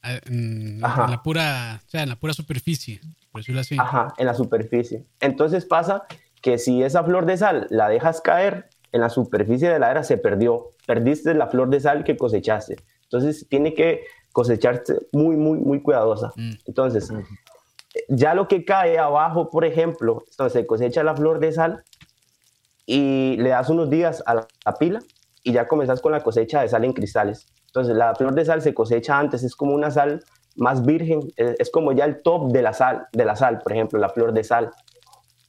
[0.05, 3.01] eh, en, la pura, o sea, en la pura superficie,
[3.33, 3.77] por decirlo así.
[3.79, 5.05] Ajá, en la superficie.
[5.21, 6.05] Entonces pasa
[6.43, 10.05] que si esa flor de sal la dejas caer en la superficie de la era,
[10.05, 10.73] se perdió.
[10.87, 12.77] Perdiste la flor de sal que cosechaste.
[13.05, 16.33] Entonces tiene que cosecharse muy, muy, muy cuidadosa.
[16.37, 16.53] Mm.
[16.67, 17.11] Entonces,
[18.09, 21.85] ya lo que cae abajo, por ejemplo, entonces cosecha la flor de sal
[22.87, 24.47] y le das unos días a la,
[24.79, 25.01] pila
[25.43, 27.47] y ya comenzas con la cosecha de sal en cristales.
[27.67, 30.23] Entonces, la flor de sal se cosecha antes, es como una sal
[30.57, 33.99] más virgen, es, como ya el top de la sal, de la sal, por ejemplo,
[33.99, 34.71] la flor de sal.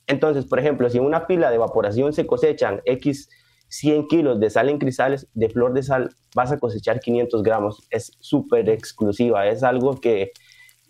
[0.08, 3.30] Entonces, por ejemplo, si en una pila de evaporación se cosechan X
[3.70, 7.86] 100 kilos de sal en cristales, de flor de sal, vas a cosechar 500 gramos.
[7.90, 10.32] Es súper exclusiva, es algo que,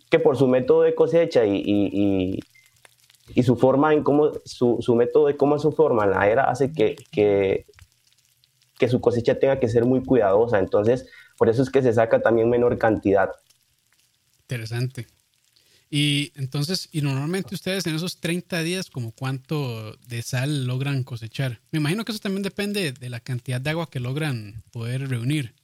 [0.10, 2.40] que, por su método de cosecha y,
[3.34, 6.72] y, su forma en cómo, su, su, método de cómo su forma la era hace
[6.72, 7.66] que, que,
[8.78, 10.60] que su cosecha tenga que ser muy cuidadosa.
[10.60, 11.08] Entonces,
[11.38, 13.32] por eso es que se saca también menor cantidad.
[14.42, 15.08] Interesante.
[15.90, 21.62] Y entonces, y normalmente ustedes en esos 30 días, como cuánto de sal logran cosechar.
[21.72, 25.56] Me imagino que eso también depende de la cantidad de agua que logran poder reunir.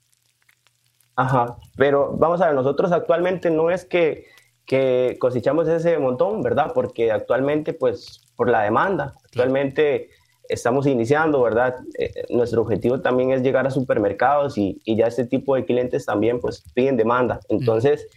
[1.16, 4.26] Ajá, pero vamos a ver, nosotros actualmente no es que,
[4.66, 6.72] que cosechamos ese montón, ¿verdad?
[6.74, 10.10] Porque actualmente, pues, por la demanda, actualmente
[10.48, 11.76] estamos iniciando, ¿verdad?
[11.98, 16.06] Eh, nuestro objetivo también es llegar a supermercados y, y, ya este tipo de clientes
[16.06, 17.40] también, pues, piden demanda.
[17.50, 18.08] Entonces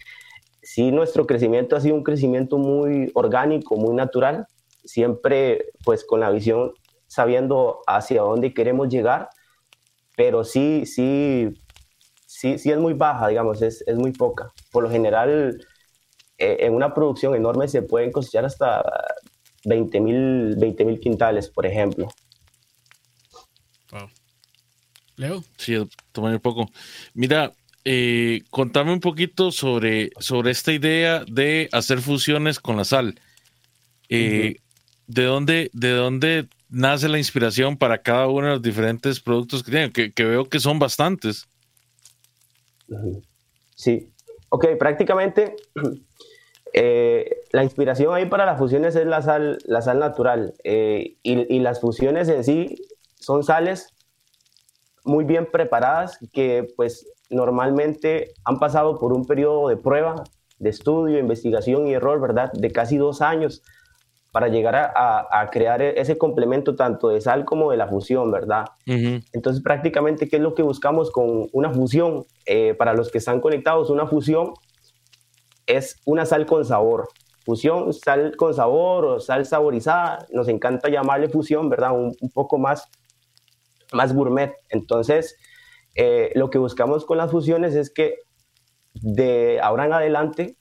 [0.64, 4.46] sí nuestro crecimiento ha sido un crecimiento muy orgánico, muy natural,
[4.85, 6.72] siempre pues con la visión
[7.07, 9.28] sabiendo hacia dónde queremos llegar,
[10.16, 11.50] pero sí, sí,
[12.26, 14.52] sí, sí es muy baja, digamos, es, es muy poca.
[14.72, 15.61] Por lo general,
[16.44, 18.83] en una producción enorme se pueden cosechar hasta
[19.64, 22.09] 20 mil 20, quintales, por ejemplo.
[23.90, 24.09] Wow.
[25.16, 25.44] Leo.
[25.57, 25.76] Sí,
[26.12, 26.70] tomar un poco.
[27.14, 27.52] Mira,
[27.85, 33.20] eh, contame un poquito sobre, sobre esta idea de hacer fusiones con la sal.
[34.09, 34.57] Eh,
[35.07, 39.70] ¿de, dónde, ¿De dónde nace la inspiración para cada uno de los diferentes productos que
[39.70, 39.92] tienen?
[39.92, 41.46] Que, veo que son bastantes.
[43.74, 44.11] Sí,
[44.50, 45.57] ok, prácticamente
[46.74, 51.58] eh, la inspiración ahí para las fusiones es la sal, la sal natural y, y
[51.60, 52.76] las fusiones en sí
[53.18, 53.94] son sales
[55.04, 60.24] muy bien preparadas que pues normalmente han pasado por un periodo de prueba,
[60.58, 62.50] de estudio, investigación y error, ¿verdad?
[62.52, 63.62] De casi dos años
[64.32, 68.64] para llegar a, crear ese complemento tanto de sal como de la fusión, ¿verdad?
[68.84, 72.24] Entonces prácticamente, ¿qué es lo que buscamos con una fusión?
[72.44, 74.54] Eh, para los que están conectados, una fusión
[75.66, 77.09] es una sal con sabor.
[77.44, 81.92] Fusión, sal con sabor o sal saborizada, nos encanta llamarle fusión, ¿verdad?
[81.92, 82.88] Un, poco más,
[83.92, 84.55] más gourmet.
[84.70, 85.37] Entonces,
[85.94, 88.18] eh, lo que buscamos con las fusiones es que
[88.94, 90.57] de ahora en adelante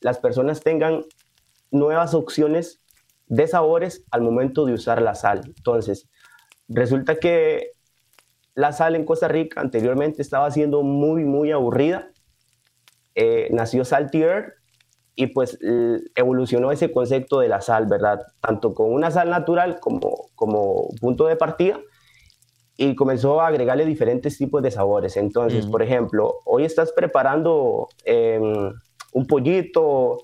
[0.00, 1.04] las personas tengan
[1.70, 2.80] nuevas opciones
[3.26, 5.42] de sabores al momento de usar la sal.
[5.44, 6.08] Entonces,
[6.68, 7.72] resulta que
[8.54, 12.10] la sal en Costa Rica anteriormente estaba siendo muy, muy aburrida.
[13.14, 14.54] Eh, nació Saltier
[15.16, 15.58] y pues
[16.16, 18.20] evolucionó ese concepto de la sal, ¿verdad?
[18.40, 21.78] Tanto con una sal natural como, como punto de partida
[22.76, 25.16] y comenzó a agregarle diferentes tipos de sabores.
[25.16, 28.72] Entonces, por ejemplo, hoy estás preparando em,
[29.12, 30.18] un pollito,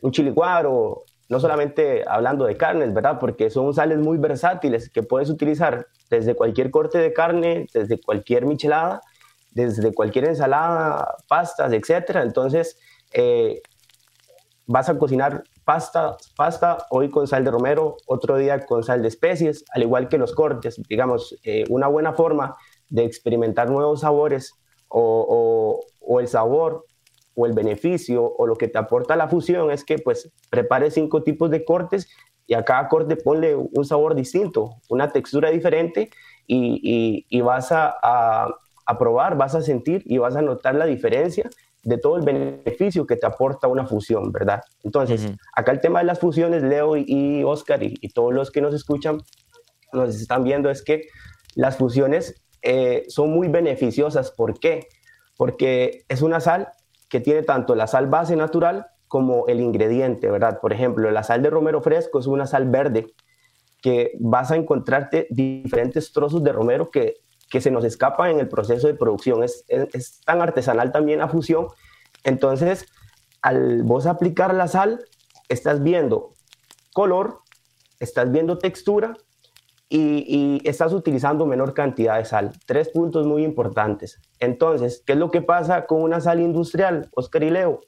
[0.00, 3.18] un chiliguaro, no solamente hablando de carnes, ¿verdad?
[3.18, 8.46] Porque son sales muy versátiles que puedes utilizar desde cualquier corte de carne, desde cualquier
[8.46, 9.00] michelada,
[9.54, 12.16] desde cualquier ensalada, pastas, etc.
[12.22, 12.78] Entonces,
[13.12, 13.62] eh,
[14.66, 19.08] vas a cocinar pasta, pasta hoy con sal de romero, otro día con sal de
[19.08, 20.80] especies, al igual que los cortes.
[20.88, 22.56] Digamos, eh, una buena forma
[22.88, 24.54] de experimentar nuevos sabores
[24.88, 25.80] o,
[26.20, 26.84] el sabor
[27.34, 31.24] o el beneficio o lo que te aporta la fusión es que pues prepares cinco
[31.24, 32.08] tipos de cortes
[32.46, 36.10] y a cada corte ponle un sabor distinto, una textura diferente
[36.46, 38.54] y, vas a,
[38.98, 41.48] probar, vas a sentir y vas a notar la diferencia
[41.82, 44.62] de todo el beneficio que te aporta una fusión, ¿verdad?
[44.82, 48.74] Entonces, acá el tema de las fusiones, Leo y, Oscar y, todos los que nos
[48.74, 49.18] escuchan,
[49.92, 51.02] nos están viendo, es que
[51.54, 54.30] las fusiones eh, son muy beneficiosas.
[54.30, 54.88] ¿Por qué?
[55.36, 56.68] Porque es una sal
[57.08, 60.60] que tiene tanto la sal base natural como el ingrediente, ¿verdad?
[60.60, 63.14] Por ejemplo, la sal de romero fresco es una sal verde
[63.82, 67.16] que vas a encontrarte diferentes trozos de romero que,
[67.50, 69.42] que se nos escapan en el proceso de producción.
[69.42, 71.68] Es, es, tan artesanal también la fusión.
[72.24, 72.86] Entonces,
[73.42, 75.04] al vos aplicar la sal,
[75.48, 76.34] estás viendo
[76.92, 77.40] color,
[78.00, 79.14] estás viendo textura
[79.88, 82.52] y, estás utilizando menor cantidad de sal.
[82.66, 84.20] Tres puntos muy importantes.
[84.40, 87.80] Entonces, ¿qué es lo que pasa con una sal industrial, Oscar y Leo?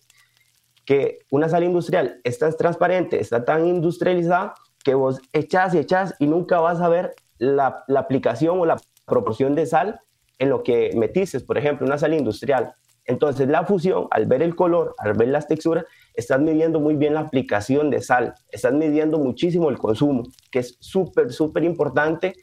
[0.85, 6.27] Que una sal industrial está transparente, está tan industrializada que vos echás y echás y
[6.27, 10.01] nunca vas a ver la, aplicación o la proporción de sal
[10.39, 12.75] en lo que metiste, por ejemplo, una sal industrial.
[13.07, 17.15] Entonces la fusión, al ver el color, al ver las texturas, estás midiendo muy bien
[17.15, 22.35] la aplicación de sal, estás midiendo muchísimo el consumo, que es súper, súper importante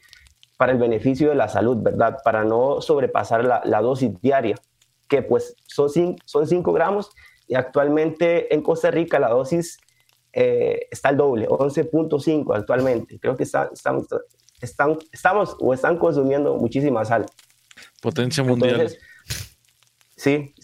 [0.56, 2.16] para el beneficio de la salud, ¿verdad?
[2.24, 4.56] Para no sobrepasar la, dosis diaria,
[5.08, 7.10] que pues son 5 son gramos
[7.46, 9.78] y actualmente en Costa Rica la dosis
[10.32, 13.18] eh, está el doble, 11.5 actualmente.
[13.20, 14.06] Creo que estamos,
[14.60, 17.26] están, estamos o están consumiendo muchísima sal.
[18.00, 18.90] Potencia mundial.
[20.16, 20.54] sí,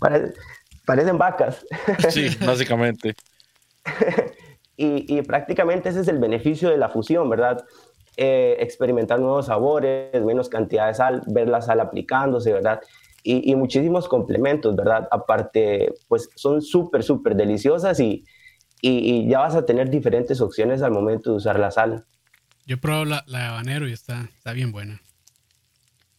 [0.86, 1.64] parecen vacas.
[2.10, 3.14] sí, básicamente.
[4.76, 7.64] y, prácticamente ese es el beneficio de la fusión, ¿verdad?
[8.16, 12.80] Eh, experimentar nuevos sabores, menos cantidad de sal, ver la sal aplicándose, ¿verdad?
[13.22, 15.06] y, muchísimos complementos, ¿verdad?
[15.10, 18.24] Aparte, pues son súper, súper deliciosas y,
[18.80, 22.06] y, ya vas a tener diferentes opciones al momento de usar la sal.
[22.68, 25.02] Yo he probado la, la habanero y está, está bien buena.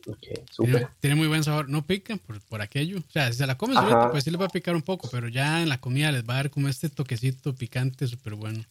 [0.06, 0.18] Ok,
[0.52, 0.90] súper.
[1.00, 1.70] Tiene, muy buen sabor.
[1.70, 2.98] No pica por, por aquello.
[2.98, 5.08] O sea, si se la comes ahorita, pues sí les va a picar un poco,
[5.10, 8.66] pero ya en la comida les va a dar como este toquecito picante súper bueno.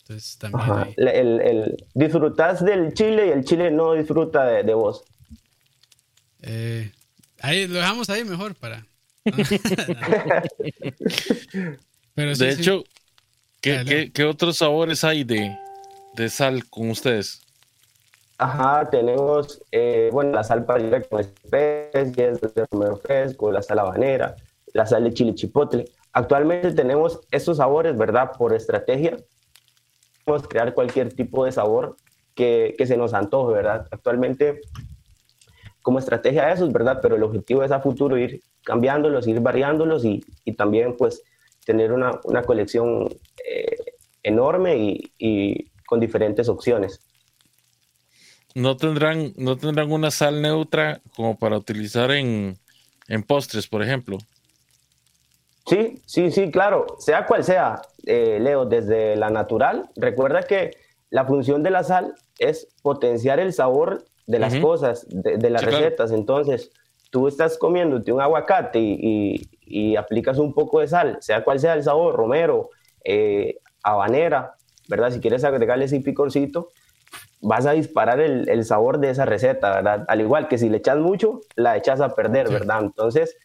[0.00, 0.94] Entonces también.
[0.96, 5.04] El, el, disfrutas del chile y el chile no disfruta de, de vos.
[6.40, 6.92] Eh,
[7.40, 8.86] Ahí lo dejamos ahí mejor para.
[12.16, 12.84] de hecho,
[13.60, 15.56] ¿qué, otros sabores hay de,
[16.28, 17.42] sal con ustedes?
[18.38, 24.36] Ajá, tenemos, eh, bueno, la sal para con especies, de romero fresco, la sal habanera,
[24.74, 25.86] la sal de chile chipotle.
[26.12, 28.32] Actualmente tenemos estos sabores, ¿verdad?
[28.36, 29.16] Por estrategia,
[30.24, 31.96] podemos crear cualquier tipo de sabor
[32.34, 33.86] que, que se nos antoje, ¿verdad?
[33.90, 34.60] Actualmente
[35.86, 36.98] como estrategia de eso, ¿verdad?
[37.00, 41.22] Pero el objetivo es a futuro ir cambiándolos, ir variándolos y, y también pues
[41.64, 43.08] tener una, una colección
[43.48, 43.76] eh,
[44.24, 47.00] enorme y, y, con diferentes opciones.
[48.54, 52.58] ¿No tendrán, ¿No tendrán una sal neutra como para utilizar en,
[53.08, 54.18] en postres, por ejemplo?
[55.66, 56.86] Sí, sí, sí, claro.
[56.98, 60.70] Sea cual sea, eh, Leo, desde la natural, recuerda que
[61.10, 66.10] la función de la sal es potenciar el sabor de las cosas, de, las recetas.
[66.12, 66.70] Entonces,
[67.10, 71.74] tú estás comiéndote un aguacate y, y, aplicas un poco de sal, sea cual sea
[71.74, 72.70] el sabor, romero,
[73.04, 74.55] eh, habanera,
[74.88, 75.10] ¿verdad?
[75.10, 76.72] Si quieres agregarle ese picorcito,
[77.40, 80.04] vas a disparar el, el, sabor de esa receta, ¿verdad?
[80.08, 82.80] Al igual que si le echas mucho, la echas a perder, ¿verdad?
[82.82, 83.36] Entonces,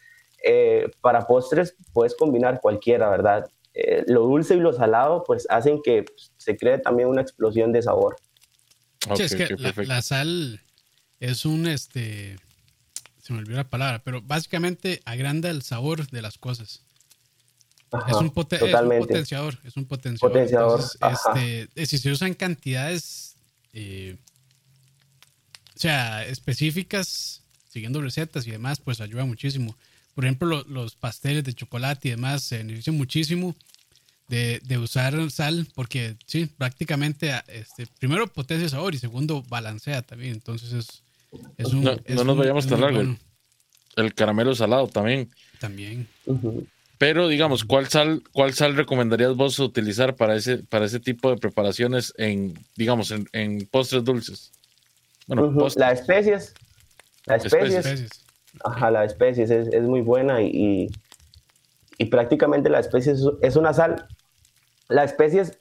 [0.43, 3.47] eh, para postres puedes combinar cualquiera, ¿verdad?
[3.73, 6.05] Eh, lo dulce y lo salado, pues hacen que
[6.37, 8.15] se cree también una explosión de sabor.
[9.15, 10.61] sí, es que la, sal
[11.19, 12.37] es un, este,
[13.21, 16.83] se me olvidó la palabra, pero básicamente agranda el sabor de las cosas.
[18.07, 20.79] Es, un potenciador, es un potenciador.
[20.79, 23.35] este, eh, si se usan cantidades,
[23.73, 24.17] eh,
[25.75, 29.75] o sea, específicas, siguiendo recetas y demás, pues ayuda muchísimo.
[30.15, 33.55] Por ejemplo, los pasteles de chocolate y demás se benefician muchísimo
[34.27, 40.01] de, de, usar sal, porque sí, prácticamente, este, primero potencia el sabor y segundo balancea
[40.01, 40.33] también.
[40.33, 40.71] Entonces
[41.57, 43.17] es, no, nos vayamos tan largo.
[43.95, 45.29] El caramelo salado también.
[45.59, 46.07] También.
[47.01, 51.37] Pero digamos, ¿cuál sal, ¿cuál sal recomendarías vos utilizar para ese, para ese tipo de
[51.37, 54.51] preparaciones en, digamos, en, postres dulces?
[55.25, 56.53] Bueno, La especies.
[57.25, 58.07] La especies.
[58.63, 60.91] Ajá, la especies es, muy buena y,
[61.97, 64.07] y, prácticamente la especie es, una sal.
[64.87, 65.57] La especies,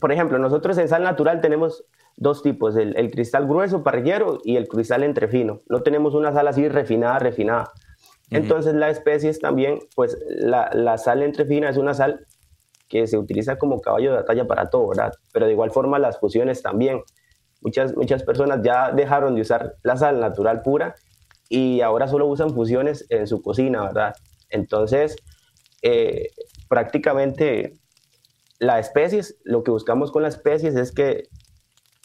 [0.00, 1.84] por ejemplo, nosotros en sal natural tenemos
[2.16, 5.60] dos tipos, el, cristal grueso parrillero y el cristal entrefino.
[5.68, 7.74] No tenemos una sal así refinada, refinada.
[8.30, 12.26] Entonces la especies también, pues la, la sal entrefina es una sal
[12.88, 15.12] que se utiliza como caballo de batalla para todo, ¿verdad?
[15.32, 17.02] Pero de igual forma las fusiones también.
[17.60, 20.94] Muchas, muchas personas ya dejaron de usar la sal natural pura
[21.48, 24.14] y ahora solo usan fusiones en su cocina, ¿verdad?
[24.48, 25.16] Entonces,
[25.82, 26.28] eh,
[26.68, 27.74] prácticamente
[28.58, 31.28] la especies, lo que buscamos con las especies es que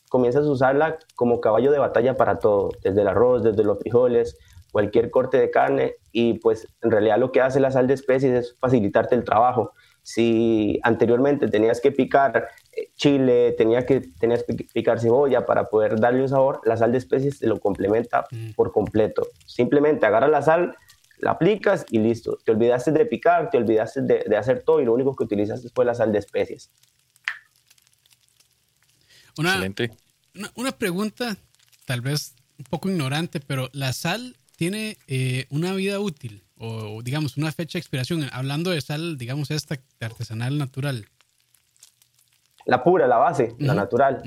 [0.10, 4.38] comienzas a usarla como caballo de batalla para todo, desde el arroz, desde los frijoles,
[4.74, 8.34] cualquier corte de carne y pues en realidad lo que hace la sal de especies
[8.34, 9.72] es facilitarte el trabajo.
[10.02, 16.00] Si anteriormente tenías que picar eh, chile, tenías que, tenías que picar cebolla para poder
[16.00, 18.54] darle un sabor, la sal de especies te lo complementa mm.
[18.56, 19.28] por completo.
[19.46, 20.76] Simplemente agarra la sal,
[21.20, 22.40] la aplicas y listo.
[22.44, 25.86] Te olvidaste de picar, te olvidaste de, hacer todo y lo único que utilizas fue
[25.86, 26.72] la sal de especies.
[29.38, 29.92] Una, Excelente.
[30.56, 31.38] Una, pregunta,
[31.86, 36.44] tal vez un poco ignorante, pero ¿la sal tiene eh, una vida útil?
[36.58, 41.06] O digamos, una fecha de expiración, hablando de sal, digamos, esta artesanal natural.
[42.66, 44.24] La pura, la base, la natural.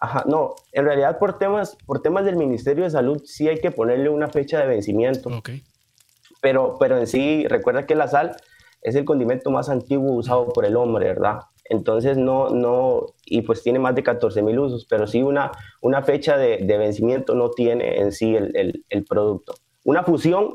[0.00, 3.72] Ajá, no, en realidad por temas, por temas del Ministerio de Salud sí hay que
[3.72, 5.28] ponerle una fecha de vencimiento.
[5.30, 5.64] Okay
[6.40, 8.36] pero, pero en sí, recuerda que la sal
[8.82, 11.40] es el condimento más antiguo usado por el hombre, ¿verdad?
[11.68, 16.02] Entonces no, no, y pues tiene más de 14 mil usos, pero sí una, una
[16.02, 19.54] fecha de, de vencimiento no tiene en sí el, el, el, producto.
[19.84, 20.54] Una fusión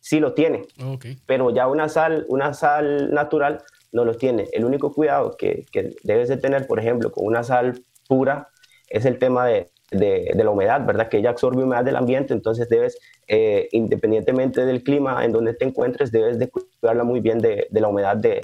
[0.00, 1.18] sí lo tiene, okay.
[1.26, 4.48] pero ya una sal, una sal natural no lo tiene.
[4.52, 8.48] El único cuidado que, que debes de tener, por ejemplo, con una sal pura
[8.88, 11.08] es el tema de, de, la humedad, ¿verdad?
[11.08, 15.64] Que ella absorbe humedad del ambiente, entonces debes, eh, independientemente del clima en donde te
[15.64, 18.40] encuentres, debes de cuidarla muy bien de, la humedad de,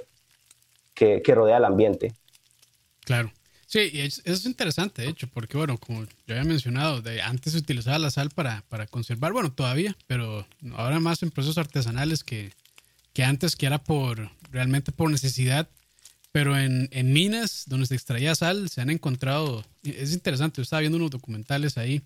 [0.94, 2.12] que, rodea el ambiente.
[3.05, 3.33] Claro.
[3.66, 7.55] Sí, y eso es interesante, de hecho, porque, bueno, como yo había mencionado, de, antes
[7.55, 12.22] se utilizaba la sal para, para conservar, bueno, todavía, pero ahora más en procesos artesanales
[12.22, 12.52] que,
[13.14, 15.68] que antes, que era por realmente por necesidad
[16.33, 20.81] pero en, en, minas donde se extraía sal se han encontrado, es interesante, yo estaba
[20.81, 22.02] viendo unos documentales ahí,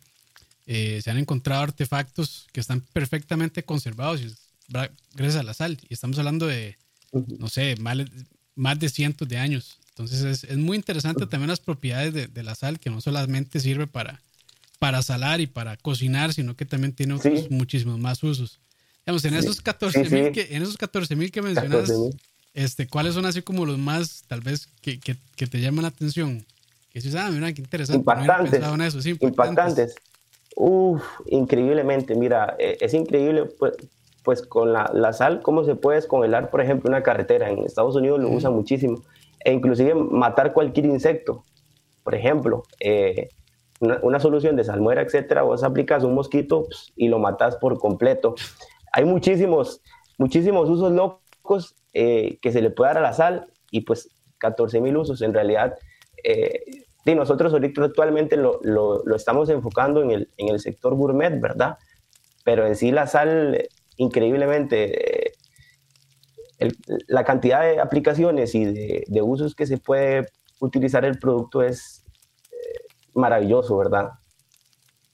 [0.67, 4.21] eh, se han encontrado artefactos que están perfectamente conservados
[5.15, 5.79] gracias a la sal.
[5.89, 6.77] Y estamos hablando de,
[7.13, 7.99] no sé, más,
[8.57, 9.79] más de cientos de años.
[9.91, 13.61] Entonces es, es muy interesante también las propiedades de, de, la sal, que no solamente
[13.61, 14.21] sirve para,
[14.79, 18.61] para salar y para cocinar, sino que también tiene otros muchísimos más usos.
[19.07, 21.91] Digamos, en esos 14 mil que, en esos 14 mil que mencionas,
[22.57, 25.89] este, ¿Cuáles son así como los más, tal vez, que, que, que te llaman la
[25.89, 26.41] atención?
[26.91, 27.99] Que dices, ah, mira, qué interesante.
[27.99, 28.61] Impactantes.
[28.61, 29.03] No eso.
[29.03, 29.95] Sí, impactantes.
[30.57, 32.15] Uf, increíblemente.
[32.15, 33.45] Mira, e, es increíble,
[34.27, 37.49] pues, con la, la, sal, cómo se puede descongelar, por ejemplo, una carretera.
[37.49, 39.05] En Estados Unidos lo usan muchísimo.
[39.45, 41.45] E inclusive matar cualquier insecto.
[42.03, 43.29] Por ejemplo, eh,
[43.79, 47.79] una, una, solución de salmuera, etcétera, vos aplicas un mosquito pues, y lo matas por
[47.79, 48.35] completo.
[48.93, 49.81] Hay muchísimos,
[50.19, 54.81] muchísimos usos locos eh, que se le puede dar a la sal y pues 14
[54.81, 55.23] mil usos.
[55.23, 55.79] En realidad,
[56.25, 56.65] eh,
[57.05, 61.79] y nosotros ahorita actualmente lo, lo, estamos enfocando en el, en el, sector gourmet, ¿verdad?
[62.43, 65.33] Pero en sí la sal, increíblemente, eh,
[67.09, 70.27] la cantidad de aplicaciones y de, de, usos que se puede
[70.61, 72.07] utilizar el producto es
[73.17, 74.11] maravilloso, ¿verdad?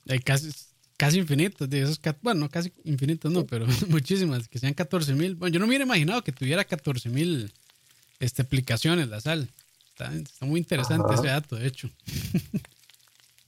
[0.09, 0.51] Hay casi,
[0.97, 5.37] casi infinitos, de esos, bueno, casi infinitos no, pero muchísimas, que sean 14 mil.
[5.37, 7.53] Bueno, yo no me hubiera imaginado que tuviera 14 mil
[8.21, 9.49] este, aplicaciones la sal.
[9.91, 10.11] Está,
[10.45, 11.89] muy interesante ese dato, de hecho.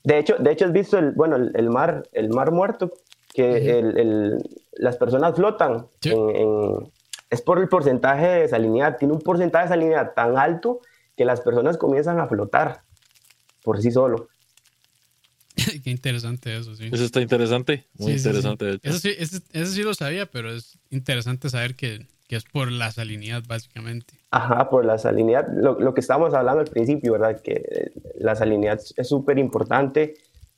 [0.03, 2.93] De hecho, de hecho has visto el, bueno, el, mar, el mar muerto,
[3.35, 4.41] que el,
[4.77, 5.87] las personas flotan.
[7.29, 8.97] es por el porcentaje de salinidad.
[8.97, 10.79] Tiene un porcentaje de salinidad tan alto
[11.17, 12.83] que las personas comienzan a flotar
[13.61, 14.29] por sí solo.
[15.83, 16.89] Qué interesante eso, sí.
[16.91, 18.79] Eso está interesante, muy interesante.
[18.83, 22.91] Eso, sí, eso, sí lo sabía, pero es interesante saber que, que, es por la
[22.91, 24.13] salinidad, básicamente.
[24.31, 25.47] Ajá, por la salinidad.
[25.53, 27.41] Lo, lo que estábamos hablando al principio, ¿verdad?
[27.41, 30.15] Que la salinidad es súper importante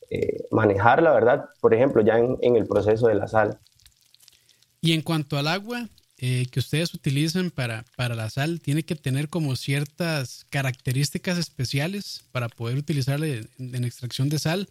[0.10, 1.46] eh, manejarla, ¿verdad?
[1.60, 3.60] Por ejemplo, ya en, en, el proceso de la sal.
[4.82, 5.90] Y en cuanto al agua
[6.20, 12.24] eh, que ustedes utilizan para, para la sal, ¿tiene que tener como ciertas características especiales
[12.32, 14.68] para poder utilizarla en, en extracción de sal?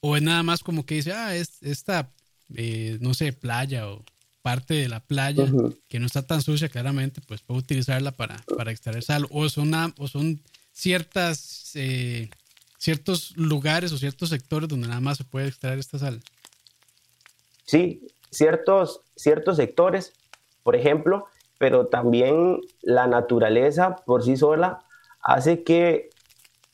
[0.00, 2.12] ¿O es nada más como que dice, ah, es esta,
[2.54, 4.04] eh, no sé, playa o
[4.40, 5.50] parte de la playa
[5.88, 9.26] que no está tan sucia claramente, pues puedo utilizarla para, para extraer sal?
[9.30, 10.40] ¿O son, o son
[10.72, 12.30] ciertas, eh,
[12.78, 16.22] ciertos lugares o ciertos sectores donde nada más se puede extraer esta sal?
[17.64, 20.12] Sí, ciertos, ciertos sectores,
[20.62, 21.26] por ejemplo,
[21.58, 24.84] pero también la naturaleza por sí sola
[25.20, 26.10] hace que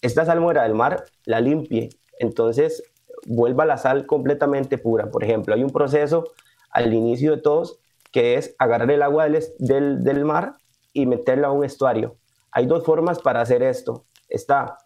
[0.03, 1.91] esta salmuera del mar la limpie.
[2.19, 2.83] Entonces,
[3.27, 5.11] vuelva la sal completamente pura.
[5.11, 6.33] Por ejemplo, hay un proceso
[6.71, 7.79] al inicio de todos
[8.11, 10.57] que es agarrar el agua del, del, mar
[10.93, 12.17] y meterla a un estuario.
[12.51, 14.05] Hay dos formas para hacer esto.
[14.29, 14.77] Está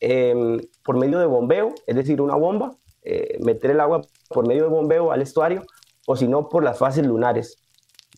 [0.00, 4.64] em, por medio de bombeo, es decir, una bomba, eh, meter el agua por medio
[4.64, 5.62] de bombeo al estuario,
[6.06, 7.62] o si no, por las fases lunares.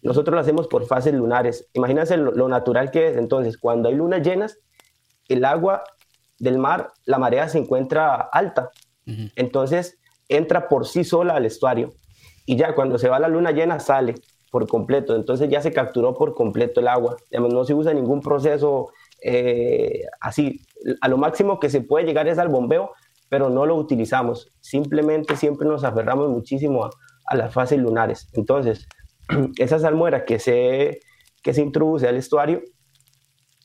[0.02, 1.68] Nosotros lo hacemos por fases lunares.
[1.74, 3.16] Imagínense lo, natural que es.
[3.16, 4.58] Entonces, cuando hay lunas llenas,
[5.28, 5.82] el agua
[6.38, 8.70] del mar, la marea se encuentra alta.
[9.36, 11.92] Entonces, entra por sí sola al estuario.
[12.46, 14.14] Y ya cuando se va la luna llena, sale
[14.50, 15.14] por completo.
[15.14, 17.16] Entonces ya se capturó por completo el agua.
[17.30, 20.60] no se usa ningún proceso eh, así.
[21.00, 22.92] A lo máximo que se puede llegar es al bombeo,
[23.28, 24.52] pero no lo utilizamos.
[24.60, 26.90] Simplemente siempre nos aferramos muchísimo a,
[27.26, 28.28] a las fases lunares.
[28.34, 28.86] Entonces,
[29.58, 31.00] esa salmuera que se,
[31.42, 32.62] que se introduce al estuario,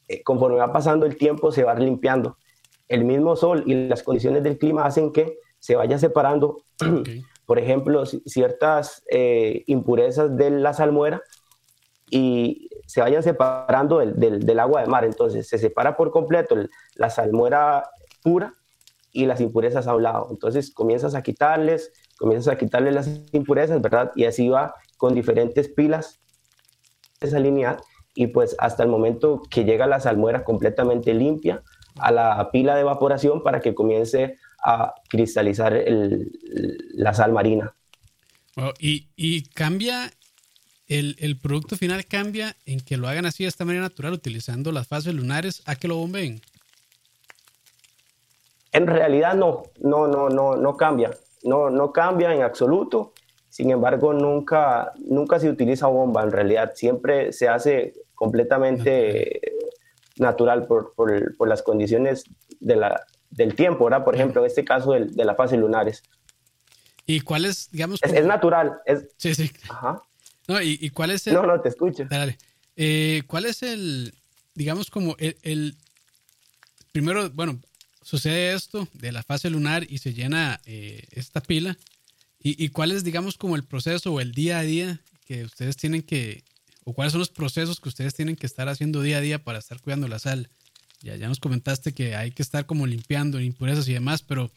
[0.08, 2.38] eh, conforme va pasando el tiempo, se va limpiando.
[2.88, 6.58] El mismo sol y las condiciones del clima hacen que se vaya separando,
[7.46, 11.22] por ejemplo, ciertas eh, impurezas de la salmuera
[12.12, 15.06] y se vayan separando del, del, agua de mar.
[15.06, 16.56] Entonces, se separa por completo
[16.96, 17.90] la salmuera
[18.24, 18.54] pura
[19.12, 20.28] y las impurezas a un lado.
[20.32, 24.12] Entonces, comienzas a quitarles, comienzas a quitarle las impurezas, ¿verdad?
[24.16, 26.20] Y así va con diferentes pilas
[27.22, 27.78] esa línea
[28.14, 31.64] y pues hasta el momento que llega la salmuera completamente limpia
[31.98, 36.32] a la pila de evaporación para que comience a cristalizar el,
[36.94, 37.76] la sal marina.
[38.80, 40.12] y, y, cambia,
[40.88, 44.72] el, el, producto final cambia en que lo hagan así de esta manera natural utilizando
[44.72, 46.42] las fases lunares a que lo bombeen.
[48.72, 51.12] En realidad no, no, no, no, no cambia
[51.46, 53.14] no, no cambia en absoluto.
[53.50, 56.74] Sin embargo, nunca, nunca se utiliza bomba en realidad.
[56.76, 59.40] Siempre se hace completamente
[60.18, 62.26] natural por, por, las condiciones
[62.60, 64.04] de la, del tiempo, ¿verdad?
[64.04, 66.04] Por ejemplo, en este caso de, de la fase lunares.
[67.06, 68.02] ¿Y cuál es, digamos?
[68.02, 68.80] Es, natural.
[68.86, 69.08] Es...
[69.18, 69.52] Sí, sí.
[69.70, 70.02] Ajá.
[70.48, 71.34] No, ¿y, cuál es el...
[71.34, 72.06] No, no, te escucho.
[72.10, 72.38] Dale.
[72.76, 74.14] Eh, ¿Cuál es el,
[74.54, 75.76] digamos, como el, el,
[76.92, 77.60] primero, bueno,
[78.02, 81.78] sucede esto de la fase lunar y se llena eh, esta pila?
[82.48, 86.04] ¿Y, cuál es, digamos, como el proceso o el día a día que ustedes tienen
[86.04, 86.44] que,
[86.84, 89.58] o cuáles son los procesos que ustedes tienen que estar haciendo día a día para
[89.58, 90.48] estar cuidando la sal?
[91.02, 94.52] Ya, ya nos comentaste que hay que estar como limpiando impurezas y demás, pero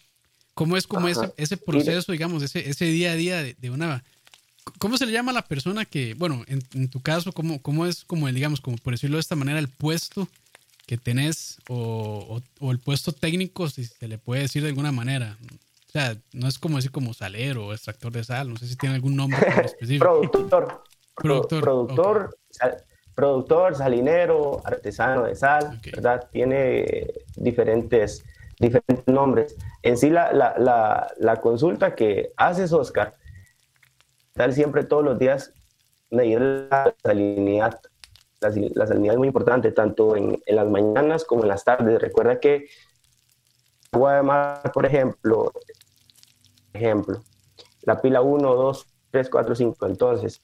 [0.53, 4.05] ¿cómo es como ese, ese, proceso, digamos, ese, ese día a día de, una...
[4.79, 8.05] ¿Cómo se le llama a la persona que, bueno, en, tu caso, ¿cómo, cómo es
[8.05, 10.29] como, el, digamos, como por decirlo de esta manera, el puesto
[10.87, 15.37] que tenés o, el puesto técnico, si se le puede decir de alguna manera.
[15.87, 18.77] O sea, no es como decir como salero o extractor de sal, no sé si
[18.77, 20.05] tiene algún nombre específico.
[20.05, 20.83] productor.
[21.14, 21.61] Productor.
[21.62, 22.37] productor,
[23.14, 26.29] productor, salinero, artesano de sal, ¿verdad?
[26.33, 28.25] Tiene diferentes,
[28.59, 29.57] diferentes nombres.
[29.83, 33.14] En sí, la, la, la, la consulta que haces, Oscar,
[34.39, 35.53] tal siempre todos los días
[36.11, 37.80] medir la salinidad
[38.41, 42.01] la, salinidad es muy importante, tanto en, en, las mañanas como en las tardes.
[42.01, 42.68] Recuerda que
[43.91, 45.51] agua de mar, por ejemplo,
[46.72, 47.20] ejemplo,
[47.82, 49.86] la pila 1, 2, 3, 4, 5.
[49.86, 50.41] Entonces,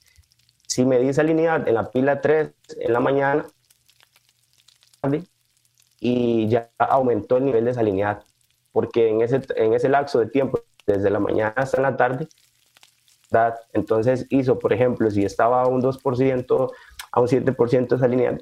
[0.66, 3.46] si me di salinidad en la pila 3 en la mañana
[6.00, 8.24] y ya aumentó el nivel de salinidad,
[8.72, 12.26] porque en ese, en ese lapso de tiempo, desde la mañana hasta la tarde,
[13.72, 16.70] entonces hizo, por ejemplo, si estaba a un 2%,
[17.12, 18.40] a un 7% de salinidad,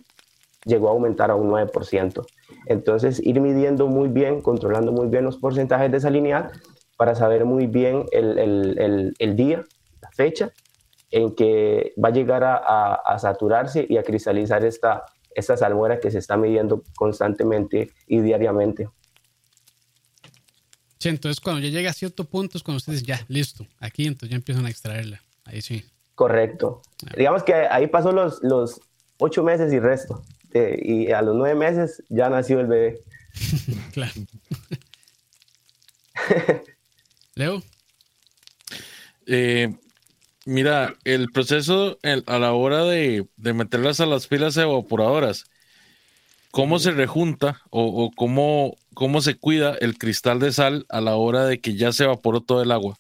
[0.64, 2.24] llegó a aumentar a un 9%.
[2.66, 6.52] Entonces, ir midiendo muy bien, controlando muy bien los porcentajes de salinidad
[6.96, 9.64] para saber muy bien el, día,
[10.00, 10.52] la fecha
[11.10, 16.10] en que va a llegar a, a, saturarse y a cristalizar esta, esta salmuera que
[16.10, 18.88] se está midiendo constantemente y diariamente.
[21.02, 24.30] Sí, entonces cuando ya llega a cierto punto es cuando ustedes ya, listo, aquí entonces
[24.30, 25.20] ya empiezan a extraerla.
[25.44, 25.84] Ahí sí.
[26.14, 26.80] Correcto.
[27.16, 28.80] Digamos que ahí pasó los, los
[29.18, 30.22] ocho meses y resto.
[30.54, 33.00] y a los nueve meses ya nació el bebé.
[33.92, 34.12] claro.
[37.34, 37.64] Leo.
[39.26, 39.74] Eh,
[40.44, 45.46] mira, el proceso a la hora de, meterlas a las pilas evaporadoras,
[46.52, 51.44] ¿cómo se rejunta o, cómo, cómo se cuida el cristal de sal a la hora
[51.44, 52.96] de que ya se evaporó todo el agua?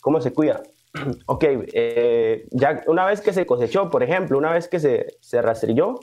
[0.00, 0.62] ¿Cómo se cuida?
[1.26, 5.40] ok, eh, ya una vez que se cosechó, por ejemplo, una vez que se, se
[5.40, 6.00] rastrilló,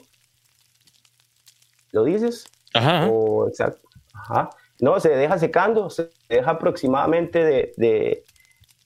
[1.92, 2.46] ¿lo dices?
[2.74, 3.08] Ajá.
[3.10, 3.88] O, exacto.
[4.14, 4.50] Ajá.
[4.80, 8.24] No, se deja secando, se deja aproximadamente de, de,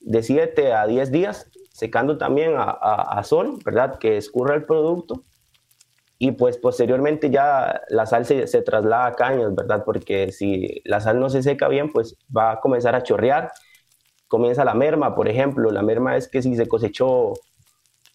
[0.00, 3.98] de 7 a 10 días, secando también a, a, sol, ¿verdad?
[3.98, 5.22] Que escurra el producto.
[6.18, 9.82] Y pues posteriormente ya la sal se, se traslada a caños, ¿verdad?
[9.84, 13.50] Porque si la sal no se seca bien, pues va a comenzar a chorrear
[14.34, 15.70] comienza la merma, por ejemplo.
[15.70, 17.34] La merma es que si se cosechó,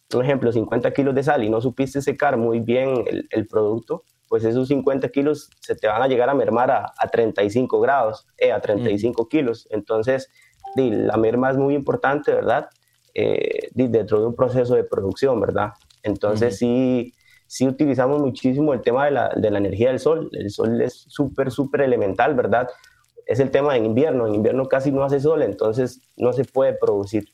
[0.10, 4.44] por ejemplo, 50 kilos de sal y no supiste secar muy bien el, producto, pues
[4.44, 8.60] esos 50 kilos se te van a llegar a mermar a, 35 grados, eh, a
[8.60, 9.66] 35 kilos.
[9.72, 10.30] Entonces,
[10.76, 12.68] la merma es muy importante, ¿verdad?
[13.14, 15.72] Eh, dentro de un proceso de producción, ¿verdad?
[16.04, 17.14] Entonces, sí,
[17.50, 20.30] sí utilizamos muchísimo el tema de la, de la energía del sol.
[20.34, 22.70] El sol es súper, súper elemental, ¿verdad?
[23.26, 24.28] Es el tema en invierno.
[24.28, 27.28] En invierno casi no hace sol, entonces no se puede producir.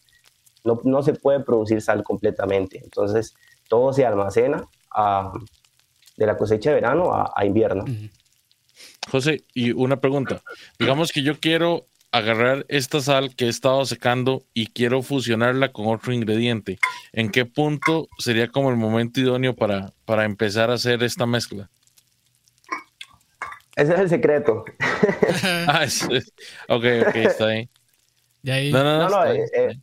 [0.63, 2.79] No, no se puede producir sal completamente.
[2.81, 3.35] Entonces,
[3.67, 5.33] todo se almacena a,
[6.15, 7.83] de la cosecha de verano a, invierno.
[9.11, 10.41] José, y una pregunta.
[10.79, 11.87] Digamos que yo quiero
[12.17, 16.79] agarrar esta sal que he estado secando y quiero fusionarla con otro ingrediente,
[17.11, 21.69] ¿en qué punto sería como el momento idóneo para, para empezar a hacer esta mezcla?
[23.75, 24.63] Ese es el secreto.
[25.67, 26.03] ah, es,
[26.69, 27.69] ok, ok, está ahí.
[28.71, 29.75] No, no, no, eh, eh,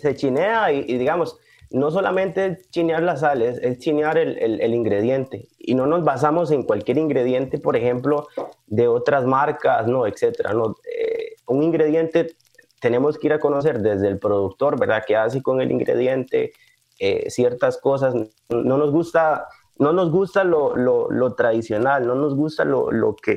[0.00, 1.38] se chinea y, digamos,
[1.70, 5.48] no solamente chinear las sales, es chinear el, el, ingrediente.
[5.58, 8.28] Y no nos basamos en cualquier ingrediente, por ejemplo,
[8.66, 10.52] de otras marcas, no, etcétera.
[10.52, 11.11] No, eh,
[11.46, 12.36] un ingrediente
[12.82, 15.04] tenemos que ir a conocer desde el productor, ¿verdad?
[15.06, 16.52] ¿Qué hace con el ingrediente?
[16.98, 18.12] Eh, ciertas cosas.
[18.48, 19.46] No nos gusta,
[19.78, 23.36] no nos gusta lo, lo, tradicional, no nos gusta lo, lo, que,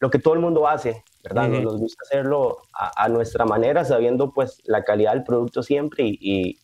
[0.00, 1.48] lo que todo el mundo hace, ¿verdad?
[1.48, 6.58] Nos gusta hacerlo a, nuestra manera, sabiendo pues la calidad del producto siempre y,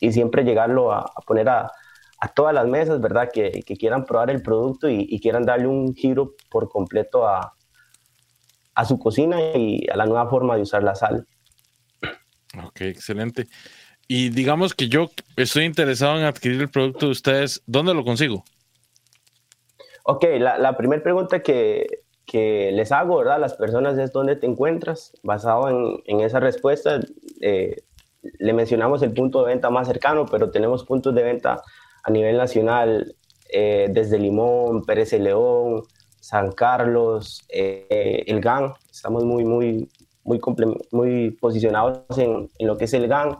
[0.00, 1.70] y, siempre llegarlo a, poner a,
[2.20, 3.30] a, todas las mesas, ¿verdad?
[3.32, 7.54] Que, que quieran probar el producto y, y, quieran darle un giro por completo a,
[8.74, 11.26] a su cocina y a la nueva forma de usar la sal.
[12.64, 13.46] Ok, excelente.
[14.08, 18.44] Y digamos que yo estoy interesado en adquirir el producto de ustedes, ¿dónde lo consigo?
[20.04, 21.86] Ok, la, primera pregunta que,
[22.32, 23.38] les hago, ¿verdad?
[23.40, 25.12] Las personas es dónde te encuentras.
[25.22, 27.00] Basado en, esa respuesta,
[27.40, 27.76] eh,
[28.22, 31.62] le mencionamos el punto de venta más cercano, pero tenemos puntos de venta
[32.02, 33.14] a nivel nacional
[33.52, 35.82] eh, desde Limón, Pérez de León,
[36.30, 38.72] San Carlos, eh, el GAN.
[38.88, 39.90] Estamos muy, muy,
[40.22, 40.40] muy,
[40.92, 43.38] muy posicionados en, en, lo que es el GAN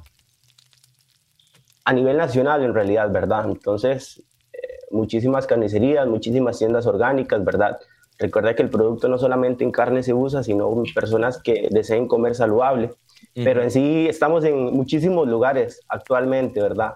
[1.85, 3.45] a nivel nacional, en realidad, ¿verdad?
[3.47, 4.21] Entonces,
[4.53, 4.59] eh,
[4.91, 7.79] muchísimas carnicerías, muchísimas tiendas orgánicas, ¿verdad?
[8.19, 12.35] Recuerda que el producto no solamente en carne se usa, sino personas que deseen comer
[12.35, 12.91] saludable.
[13.35, 16.95] Pero en sí estamos en muchísimos lugares actualmente, ¿verdad?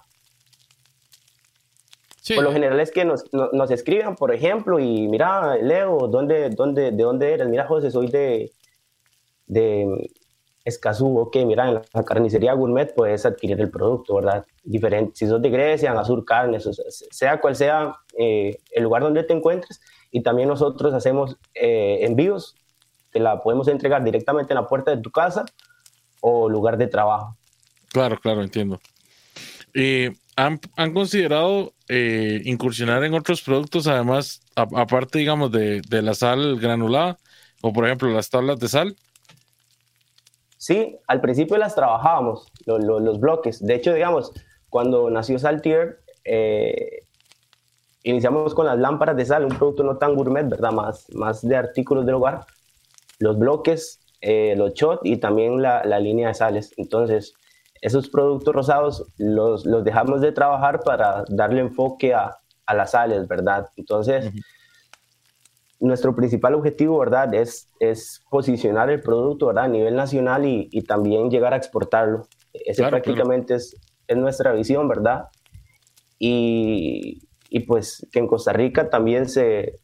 [2.27, 6.91] Por lo general es que nos, nos, escriban, por ejemplo, y mira, Leo, ¿dónde, dónde,
[6.91, 7.49] ¿de dónde eres?
[7.49, 8.51] Mira, José, soy de,
[9.47, 10.11] de
[10.65, 14.47] Escazú, ok, mira, en la carnicería gourmet puedes adquirir el producto, ¿verdad?
[14.63, 16.67] Diferente, si sos de Grecia, en Azur Carnes,
[17.11, 22.57] sea cual sea eh, el lugar donde te encuentres, y también nosotros hacemos eh, envíos,
[23.11, 25.45] te la podemos entregar directamente en la puerta de tu casa
[26.21, 27.37] o lugar de trabajo.
[27.93, 28.81] Claro, claro, entiendo.
[29.75, 30.59] Y ¿Han,
[30.93, 37.19] considerado eh, incursionar en otros productos, además, aparte, digamos, de, la sal granulada,
[37.63, 38.97] o por ejemplo las tablas de sal?
[40.59, 43.65] Sí, al principio las trabajábamos, los bloques.
[43.65, 44.33] De hecho, digamos,
[44.71, 47.05] cuando nació Saltier, eh,
[48.03, 50.73] iniciamos con las lámparas de sal, un producto no tan gourmet, ¿verdad?
[50.73, 52.47] Más, más de artículos del hogar.
[53.19, 56.73] Los bloques, eh, los shot y también la, la línea de sales.
[56.77, 57.35] Entonces,
[57.81, 63.29] esos productos rosados los, los dejamos de trabajar para darle enfoque a, a las sales,
[63.29, 63.69] ¿verdad?
[63.77, 64.33] Entonces,
[65.81, 67.35] nuestro principal objetivo, ¿verdad?
[67.35, 69.65] Es, es posicionar el producto, ¿verdad?
[69.65, 72.27] A nivel nacional y, y también llegar a exportarlo.
[72.53, 75.29] Ese prácticamente Es, es, nuestra visión, ¿verdad?
[76.19, 79.81] Y, y, pues que en Costa Rica también se,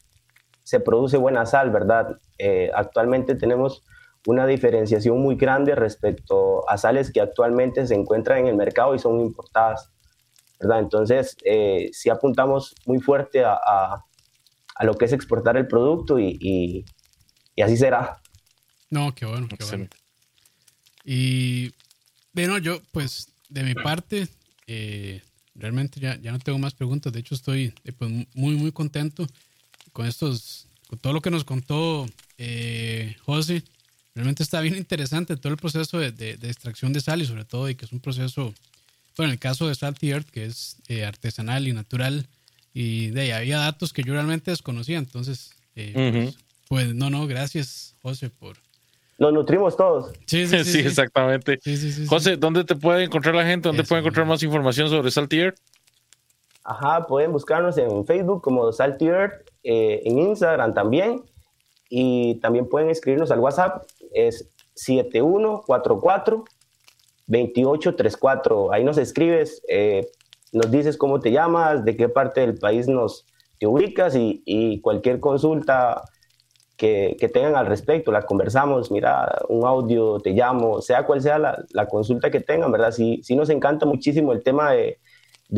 [0.62, 2.16] se produce buena sal, ¿verdad?
[2.38, 3.84] Eh, actualmente tenemos
[4.26, 8.98] una diferenciación muy grande respecto a sales que actualmente se encuentran en el mercado y
[8.98, 9.90] son importadas.
[10.60, 10.80] ¿verdad?
[10.80, 14.04] Entonces, eh, si apuntamos muy fuerte a, a,
[14.84, 18.20] lo que es exportar el producto y, y, así será.
[18.88, 19.88] No, qué bueno, qué bueno.
[21.04, 21.72] Y
[22.32, 24.28] bueno, yo pues de mi parte,
[24.66, 25.22] eh,
[25.54, 27.12] realmente ya, ya, no tengo más preguntas.
[27.12, 29.26] De hecho, estoy eh, pues, muy, muy contento
[29.92, 32.06] con estos, con todo lo que nos contó
[32.38, 33.62] eh, José
[34.14, 37.68] realmente está bien interesante todo el proceso de, de, extracción de sal y sobre todo
[37.68, 38.54] y que es un proceso,
[39.16, 42.26] bueno, en el caso de Salty Earth, que es eh, artesanal y natural,
[42.72, 46.36] y de ahí había datos que yo realmente desconocía, entonces, eh, pues,
[46.68, 48.56] pues, no, no, gracias José por...
[49.18, 50.12] Nos nutrimos todos.
[50.26, 51.60] Sí, sí, sí, exactamente.
[52.06, 53.68] José, ¿dónde te puede encontrar la gente?
[53.68, 55.58] ¿Dónde puede encontrar más información sobre Salty Earth?
[56.64, 61.22] Ajá, pueden buscarnos en Facebook como Salty Earth, eh, en Instagram también,
[61.90, 63.82] y también pueden escribirnos al WhatsApp
[64.12, 66.44] es 7144
[67.30, 68.72] 2834.
[68.72, 70.06] Ahí nos escribes, eh,
[70.52, 73.24] nos dices cómo te llamas, de qué parte del país nos
[73.58, 76.02] te ubicas y, cualquier consulta
[76.78, 81.86] que, tengan al respecto, la conversamos, mira, un audio, te llamo, sea cual sea la,
[81.86, 82.90] consulta que tengan, ¿verdad?
[82.90, 84.98] Sí, sí nos encanta muchísimo el tema de,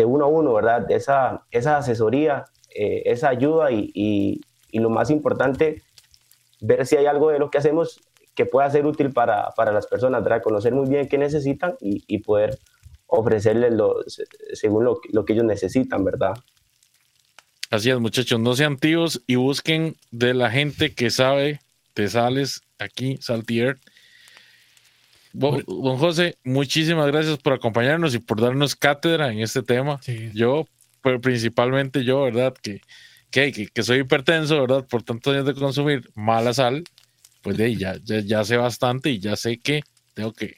[0.05, 0.91] uno a uno, ¿verdad?
[0.91, 2.45] Esa, esa asesoría,
[2.75, 4.41] eh, esa ayuda y,
[4.73, 5.83] lo más importante,
[6.61, 8.01] ver si hay algo de lo que hacemos
[8.35, 10.43] que pueda ser útil para, para las personas, ¿verdad?
[10.43, 12.59] Conocer muy bien qué necesitan y, poder
[13.07, 13.97] ofrecerles lo,
[14.55, 16.35] según lo, lo, que ellos necesitan, ¿verdad?
[17.71, 21.61] Así es, muchachos, no sean tíos y busquen de la gente que sabe
[21.95, 23.79] te sales aquí, Saltier.
[25.33, 29.99] Don José, muchísimas gracias por acompañarnos y por darnos cátedra en este tema.
[30.35, 30.67] Yo,
[31.03, 32.55] pero principalmente yo, ¿verdad?
[32.63, 32.83] Que,
[33.31, 34.87] que, que, soy hipertenso, ¿verdad?
[34.87, 36.85] Por tantos años de consumir mala sal,
[37.43, 39.83] pues de ahí ya, ya, sé bastante y ya sé que
[40.15, 40.57] tengo que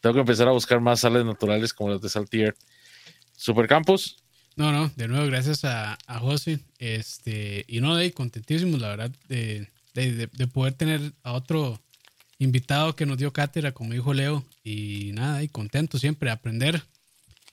[0.00, 2.54] tengo que empezar a buscar más sales naturales como las de Saltier.
[3.36, 4.16] Supercampos.
[4.56, 6.60] No, no, de nuevo, gracias a, a José.
[6.78, 11.80] Este, y no, de contentísimos, la verdad, de, de, de, poder tener a otro
[12.38, 14.44] invitado que nos dio cátedra, como dijo Leo.
[14.64, 16.82] Y nada, y contento siempre de aprender.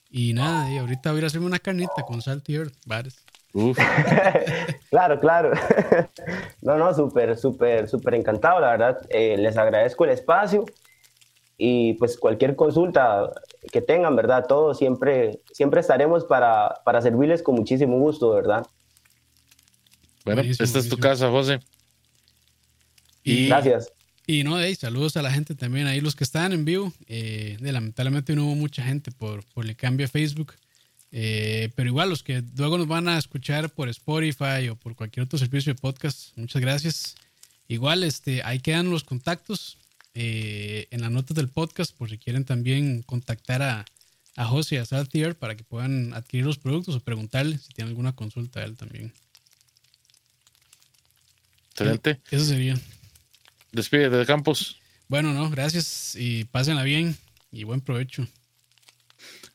[0.10, 3.18] Y nada, y ahorita voy a hacerme una carnita con Saltier, bares.
[4.90, 5.52] claro, claro.
[6.62, 8.98] no, no, súper, súper, súper encantado, la verdad.
[9.10, 10.66] Eh, les agradezco el espacio
[11.58, 13.32] y pues cualquier consulta
[13.72, 14.46] que tengan, ¿verdad?
[14.48, 18.66] Todos siempre, siempre estaremos para, para servirles con muchísimo gusto, ¿verdad?
[20.24, 21.60] Bueno, esta es tu casa, José.
[23.24, 23.92] Y, Gracias.
[24.26, 26.92] Y no, hey, saludos a la gente también, ahí los que están en vivo.
[27.08, 30.54] Eh, lamentablemente no hubo mucha gente por, por el cambio a Facebook.
[31.20, 35.24] Eh, pero igual los que luego nos van a escuchar por Spotify o por cualquier
[35.26, 37.16] otro servicio de podcast, muchas gracias.
[37.68, 39.80] Igual, este, ahí quedan los contactos
[40.14, 43.86] eh, en las notas del podcast por si quieren también contactar a,
[44.36, 47.90] a José y a Saltier para que puedan adquirir los productos o preguntarle si tienen
[47.90, 49.12] alguna consulta a él también.
[51.72, 52.22] Excelente.
[52.30, 52.80] Eso sería.
[53.72, 54.78] Despide de Campos.
[55.08, 57.18] Bueno, no, gracias y pásenla bien
[57.52, 58.28] y buen provecho.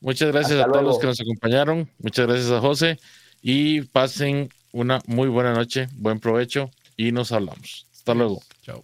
[0.02, 1.88] Muchas gracias a todos los que nos acompañaron.
[1.98, 2.98] Muchas gracias a José.
[3.40, 7.86] Y pasen una muy buena noche, buen provecho y nos hablamos.
[7.92, 8.42] Hasta luego.
[8.62, 8.82] Chao.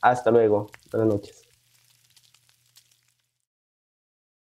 [0.00, 0.70] Hasta luego.
[0.92, 1.39] Buenas noches.